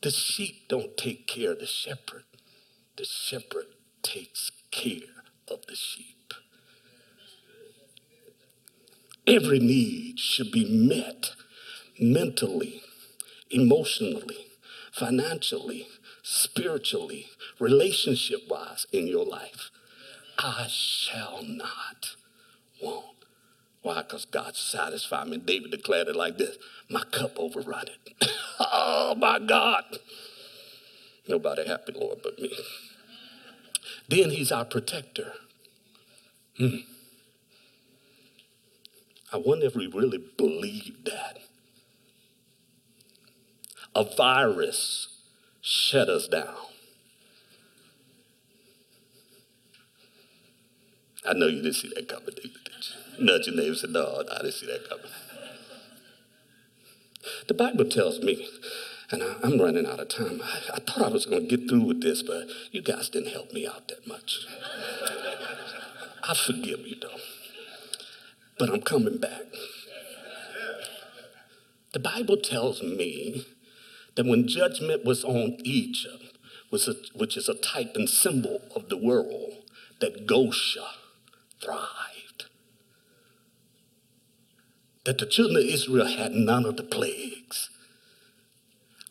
The 0.05 0.11
sheep 0.11 0.67
don't 0.67 0.95
take 0.97 1.25
care 1.25 1.53
of 1.53 1.59
the 1.61 1.65
shepherd, 1.65 2.25
the 2.95 3.05
shepherd 3.05 3.65
takes 4.03 4.51
care 4.69 5.23
of 5.47 5.65
the 5.65 5.75
sheep. 5.75 6.31
Every 9.25 9.57
need 9.57 10.19
should 10.19 10.51
be 10.51 10.63
met 10.63 11.31
mentally, 11.99 12.83
emotionally, 13.49 14.45
financially, 14.91 15.87
spiritually, 16.21 17.25
relationship 17.57 18.41
wise 18.47 18.85
in 18.91 19.07
your 19.07 19.25
life. 19.25 19.71
I 20.37 20.67
shall 20.69 21.41
not 21.41 22.15
want. 22.79 23.14
Why? 23.85 24.01
Because 24.01 24.25
God 24.25 24.55
satisfied 24.55 25.27
me. 25.27 25.37
David 25.37 25.69
declared 25.69 26.07
it 26.07 26.15
like 26.15 26.39
this 26.39 26.57
My 26.89 27.03
cup 27.11 27.37
overrunning. 27.37 27.93
oh 28.59 29.13
my 29.15 29.37
God. 29.37 29.83
Nobody 31.27 31.67
happy, 31.67 31.93
Lord, 31.93 32.17
but 32.23 32.39
me. 32.39 32.51
Then 34.09 34.31
he's 34.31 34.51
our 34.51 34.65
protector. 34.65 35.33
Hmm. 36.57 36.77
I 39.31 39.37
wonder 39.37 39.67
if 39.67 39.75
we 39.75 39.85
really 39.85 40.23
believe 40.35 41.03
that. 41.05 41.37
A 43.93 44.03
virus 44.03 45.09
shut 45.61 46.09
us 46.09 46.27
down. 46.27 46.55
I 51.27 51.33
know 51.33 51.47
you 51.47 51.61
didn't 51.61 51.75
see 51.75 51.91
that 51.95 52.07
coming, 52.07 52.35
did 52.35 52.45
you? 52.45 52.51
Nudge 53.19 53.47
your 53.47 53.55
neighbor 53.55 53.75
and 53.83 53.93
No, 53.93 54.23
I 54.31 54.37
didn't 54.41 54.53
see 54.53 54.67
that 54.67 54.89
coming. 54.89 55.05
The 57.47 57.53
Bible 57.53 57.85
tells 57.85 58.19
me, 58.19 58.47
and 59.11 59.23
I, 59.23 59.35
am 59.43 59.59
running 59.59 59.85
out 59.85 59.99
of 59.99 60.09
time. 60.09 60.41
I, 60.43 60.75
I 60.75 60.79
thought 60.79 61.03
I 61.03 61.09
was 61.09 61.25
going 61.25 61.47
to 61.47 61.57
get 61.57 61.69
through 61.69 61.83
with 61.83 62.01
this, 62.01 62.21
but 62.21 62.47
you 62.71 62.81
guys 62.81 63.09
didn't 63.09 63.31
help 63.31 63.53
me 63.53 63.67
out 63.67 63.87
that 63.87 64.07
much. 64.07 64.45
I 66.27 66.33
forgive 66.33 66.85
you, 66.85 66.95
though. 67.01 67.19
But 68.57 68.69
I'm 68.69 68.81
coming 68.81 69.17
back. 69.17 69.43
The 71.93 71.99
Bible 71.99 72.37
tells 72.37 72.83
me 72.83 73.45
that 74.15 74.25
when 74.25 74.47
judgment 74.47 75.05
was 75.05 75.23
on 75.23 75.57
Egypt, 75.63 76.37
which 76.69 77.37
is 77.37 77.47
a 77.47 77.53
type 77.55 77.95
and 77.95 78.09
symbol 78.09 78.61
of 78.75 78.89
the 78.89 78.97
world, 78.97 79.63
that 79.99 80.27
Goshen 80.27 80.83
thrived. 81.65 82.45
That 85.05 85.17
the 85.17 85.25
children 85.25 85.57
of 85.57 85.63
Israel 85.63 86.07
had 86.07 86.31
none 86.31 86.65
of 86.65 86.77
the 86.77 86.83
plagues. 86.83 87.69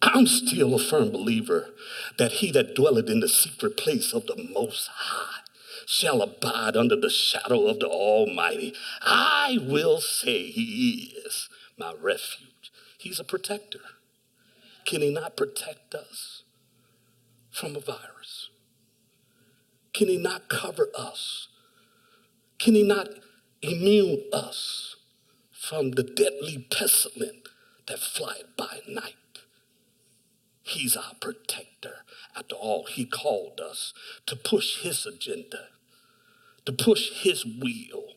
I'm 0.02 0.26
still 0.26 0.74
a 0.74 0.78
firm 0.78 1.10
believer 1.10 1.70
that 2.18 2.32
he 2.32 2.50
that 2.52 2.74
dwelleth 2.74 3.08
in 3.08 3.20
the 3.20 3.28
secret 3.28 3.76
place 3.76 4.12
of 4.12 4.26
the 4.26 4.36
Most 4.52 4.88
High 4.88 5.40
shall 5.86 6.22
abide 6.22 6.76
under 6.76 6.96
the 6.96 7.10
shadow 7.10 7.66
of 7.66 7.80
the 7.80 7.86
Almighty. 7.86 8.74
I 9.02 9.58
will 9.60 10.00
say 10.00 10.50
he 10.50 11.14
is 11.24 11.48
my 11.78 11.94
refuge. 12.00 12.72
He's 12.98 13.20
a 13.20 13.24
protector. 13.24 13.80
Can 14.84 15.00
he 15.00 15.12
not 15.12 15.36
protect 15.36 15.94
us 15.94 16.42
from 17.50 17.76
a 17.76 17.80
virus? 17.80 18.50
Can 19.94 20.08
he 20.08 20.18
not 20.18 20.48
cover 20.48 20.90
us? 20.96 21.48
Can 22.64 22.76
he 22.76 22.82
not 22.82 23.10
immune 23.60 24.22
us 24.32 24.96
from 25.52 25.90
the 25.90 26.02
deadly 26.02 26.66
pestilence 26.70 27.46
that 27.86 27.98
flieth 27.98 28.56
by 28.56 28.80
night? 28.88 29.16
He's 30.62 30.96
our 30.96 31.12
protector. 31.20 32.06
After 32.34 32.54
all, 32.54 32.86
he 32.86 33.04
called 33.04 33.60
us 33.60 33.92
to 34.24 34.34
push 34.34 34.80
his 34.80 35.04
agenda, 35.04 35.68
to 36.64 36.72
push 36.72 37.10
his 37.10 37.44
will, 37.44 38.14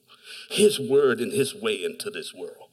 his 0.50 0.80
word 0.80 1.20
and 1.20 1.34
his 1.34 1.54
way 1.54 1.84
into 1.84 2.10
this 2.10 2.34
world. 2.34 2.70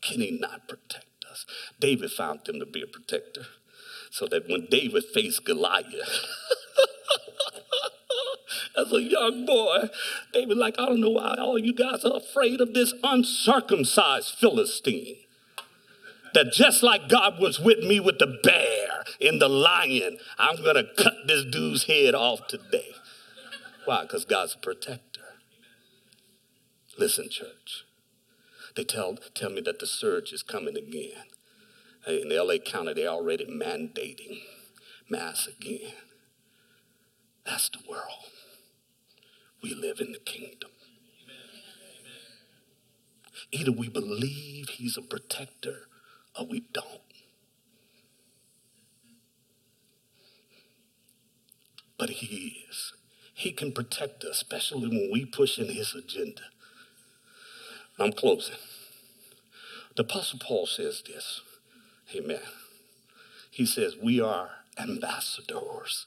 Can 0.00 0.20
he 0.20 0.30
not 0.30 0.68
protect 0.68 1.24
us? 1.28 1.44
David 1.80 2.12
found 2.12 2.48
him 2.48 2.60
to 2.60 2.66
be 2.66 2.82
a 2.82 2.86
protector. 2.86 3.46
So 4.12 4.28
that 4.28 4.48
when 4.48 4.68
David 4.70 5.02
faced 5.12 5.44
Goliath, 5.44 6.24
as 8.78 8.92
a 8.92 9.02
young 9.02 9.44
boy, 9.44 9.88
They 10.32 10.40
David, 10.40 10.58
like, 10.58 10.76
I 10.78 10.86
don't 10.86 11.00
know 11.00 11.10
why 11.10 11.36
all 11.38 11.58
you 11.58 11.74
guys 11.74 12.04
are 12.04 12.16
afraid 12.16 12.60
of 12.60 12.74
this 12.74 12.94
uncircumcised 13.02 14.34
Philistine 14.38 15.16
that 16.34 16.52
just 16.52 16.82
like 16.82 17.08
God 17.08 17.40
was 17.40 17.58
with 17.58 17.80
me 17.80 18.00
with 18.00 18.18
the 18.18 18.38
bear 18.42 19.04
and 19.20 19.40
the 19.40 19.48
lion, 19.48 20.18
I'm 20.38 20.56
to 20.56 20.84
cut 20.96 21.14
this 21.26 21.44
dude's 21.44 21.84
head 21.84 22.14
off 22.14 22.46
today. 22.48 22.92
Why? 23.84 24.02
Because 24.02 24.24
God's 24.24 24.54
a 24.54 24.58
protector. 24.58 25.22
Listen, 26.98 27.28
church. 27.30 27.84
They 28.76 28.84
tell, 28.84 29.16
tell 29.34 29.50
me 29.50 29.60
that 29.62 29.78
the 29.78 29.86
surge 29.86 30.32
is 30.32 30.42
coming 30.42 30.76
again. 30.76 31.24
In 32.06 32.28
LA 32.28 32.58
County, 32.58 32.94
they're 32.94 33.08
already 33.08 33.44
mandating 33.46 34.40
mass 35.08 35.46
again. 35.46 35.92
That's 37.44 37.70
the 37.70 37.80
world. 37.88 38.30
We 39.62 39.74
live 39.74 40.00
in 40.00 40.12
the 40.12 40.18
kingdom. 40.18 40.70
Either 43.50 43.72
we 43.72 43.88
believe 43.88 44.68
he's 44.70 44.96
a 44.96 45.02
protector 45.02 45.88
or 46.38 46.46
we 46.46 46.60
don't. 46.72 47.02
But 51.98 52.10
he 52.10 52.64
is. 52.68 52.92
He 53.34 53.52
can 53.52 53.72
protect 53.72 54.24
us, 54.24 54.36
especially 54.36 54.88
when 54.88 55.10
we 55.12 55.24
push 55.24 55.58
in 55.58 55.68
his 55.68 55.94
agenda. 55.94 56.42
I'm 57.98 58.12
closing. 58.12 58.56
The 59.96 60.02
Apostle 60.02 60.38
Paul 60.40 60.66
says 60.66 61.02
this. 61.06 61.40
Amen. 62.14 62.40
He 63.50 63.66
says, 63.66 63.96
We 64.00 64.20
are 64.20 64.50
ambassadors 64.78 66.06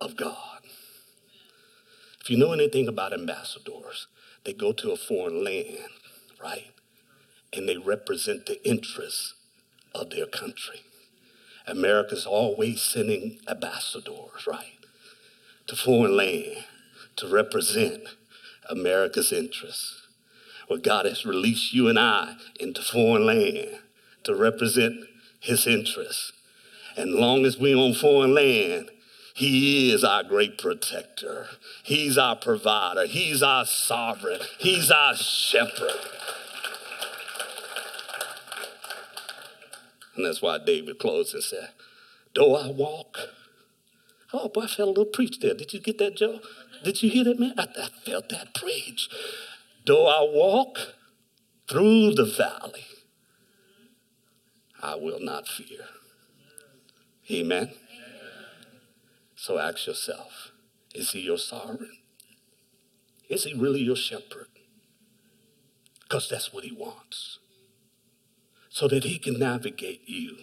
of 0.00 0.16
God. 0.16 0.62
If 2.20 2.30
you 2.30 2.36
know 2.36 2.52
anything 2.52 2.88
about 2.88 3.12
ambassadors, 3.12 4.06
they 4.44 4.52
go 4.52 4.72
to 4.72 4.92
a 4.92 4.96
foreign 4.96 5.44
land, 5.44 5.88
right? 6.42 6.72
and 7.52 7.68
they 7.68 7.76
represent 7.76 8.46
the 8.46 8.64
interests 8.68 9.34
of 9.94 10.10
their 10.10 10.26
country. 10.26 10.82
America's 11.66 12.26
always 12.26 12.80
sending 12.80 13.38
ambassadors, 13.48 14.46
right, 14.46 14.78
to 15.66 15.76
foreign 15.76 16.16
land 16.16 16.64
to 17.16 17.28
represent 17.28 18.02
America's 18.68 19.32
interests. 19.32 20.06
Well, 20.68 20.78
God 20.78 21.06
has 21.06 21.26
released 21.26 21.74
you 21.74 21.88
and 21.88 21.98
I 21.98 22.36
into 22.58 22.82
foreign 22.82 23.26
land 23.26 23.80
to 24.24 24.34
represent 24.34 25.04
his 25.40 25.66
interests. 25.66 26.32
And 26.96 27.12
long 27.12 27.44
as 27.44 27.58
we're 27.58 27.76
on 27.76 27.94
foreign 27.94 28.34
land, 28.34 28.90
he 29.34 29.92
is 29.92 30.04
our 30.04 30.22
great 30.22 30.58
protector. 30.58 31.46
He's 31.82 32.18
our 32.18 32.36
provider. 32.36 33.06
He's 33.06 33.42
our 33.42 33.64
sovereign. 33.64 34.40
He's 34.58 34.90
our 34.90 35.14
shepherd. 35.16 35.90
And 40.16 40.26
that's 40.26 40.42
why 40.42 40.58
David 40.58 40.98
closed 40.98 41.34
and 41.34 41.42
said, 41.42 41.70
Though 42.34 42.56
I 42.56 42.70
walk. 42.70 43.16
Oh, 44.32 44.48
boy, 44.48 44.62
I 44.62 44.66
felt 44.66 44.88
a 44.88 44.90
little 44.90 45.04
preach 45.06 45.40
there. 45.40 45.54
Did 45.54 45.72
you 45.72 45.80
get 45.80 45.98
that, 45.98 46.16
Joe? 46.16 46.40
Did 46.84 47.02
you 47.02 47.10
hear 47.10 47.24
that, 47.24 47.40
man? 47.40 47.54
I, 47.58 47.62
I 47.62 47.88
felt 48.04 48.28
that 48.28 48.54
preach. 48.54 49.08
Though 49.86 50.06
I 50.06 50.20
walk 50.32 50.78
through 51.68 52.14
the 52.14 52.24
valley, 52.24 52.86
I 54.82 54.94
will 54.94 55.20
not 55.20 55.48
fear. 55.48 55.86
Amen. 57.30 57.70
So 59.40 59.58
ask 59.58 59.86
yourself 59.86 60.52
is 60.94 61.12
he 61.12 61.20
your 61.20 61.38
sovereign? 61.38 61.96
Is 63.30 63.44
he 63.44 63.54
really 63.54 63.80
your 63.80 63.96
shepherd? 63.96 64.48
Because 66.02 66.28
that's 66.28 66.52
what 66.52 66.64
he 66.64 66.72
wants. 66.72 67.38
So 68.68 68.86
that 68.88 69.04
he 69.04 69.18
can 69.18 69.38
navigate 69.38 70.02
you 70.06 70.36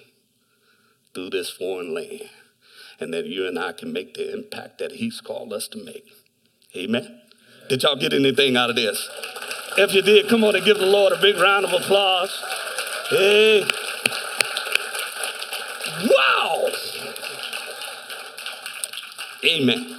through 1.14 1.30
this 1.30 1.52
foreign 1.52 1.94
land 1.94 2.32
and 3.00 3.14
that 3.14 3.28
you 3.28 3.46
and 3.46 3.60
I 3.60 3.74
can 3.74 3.94
make 3.94 4.16
the 4.16 4.34
impact 4.34 4.80
that 4.80 4.94
he's 4.94 5.22
called 5.22 5.54
us 5.54 5.68
to 5.68 5.78
make. 5.78 6.10
Amen. 6.76 7.22
Did 7.70 7.84
y'all 7.84 7.98
get 7.98 8.14
anything 8.14 8.58
out 8.58 8.72
of 8.72 8.78
this? 8.78 9.08
If 9.78 9.94
you 9.94 10.02
did, 10.02 10.28
come 10.28 10.44
on 10.44 10.56
and 10.56 10.66
give 10.66 10.80
the 10.80 10.88
Lord 10.88 11.14
a 11.14 11.22
big 11.22 11.36
round 11.36 11.66
of 11.66 11.74
applause. 11.74 12.36
Hey. 13.12 13.64
Amen. 19.48 19.97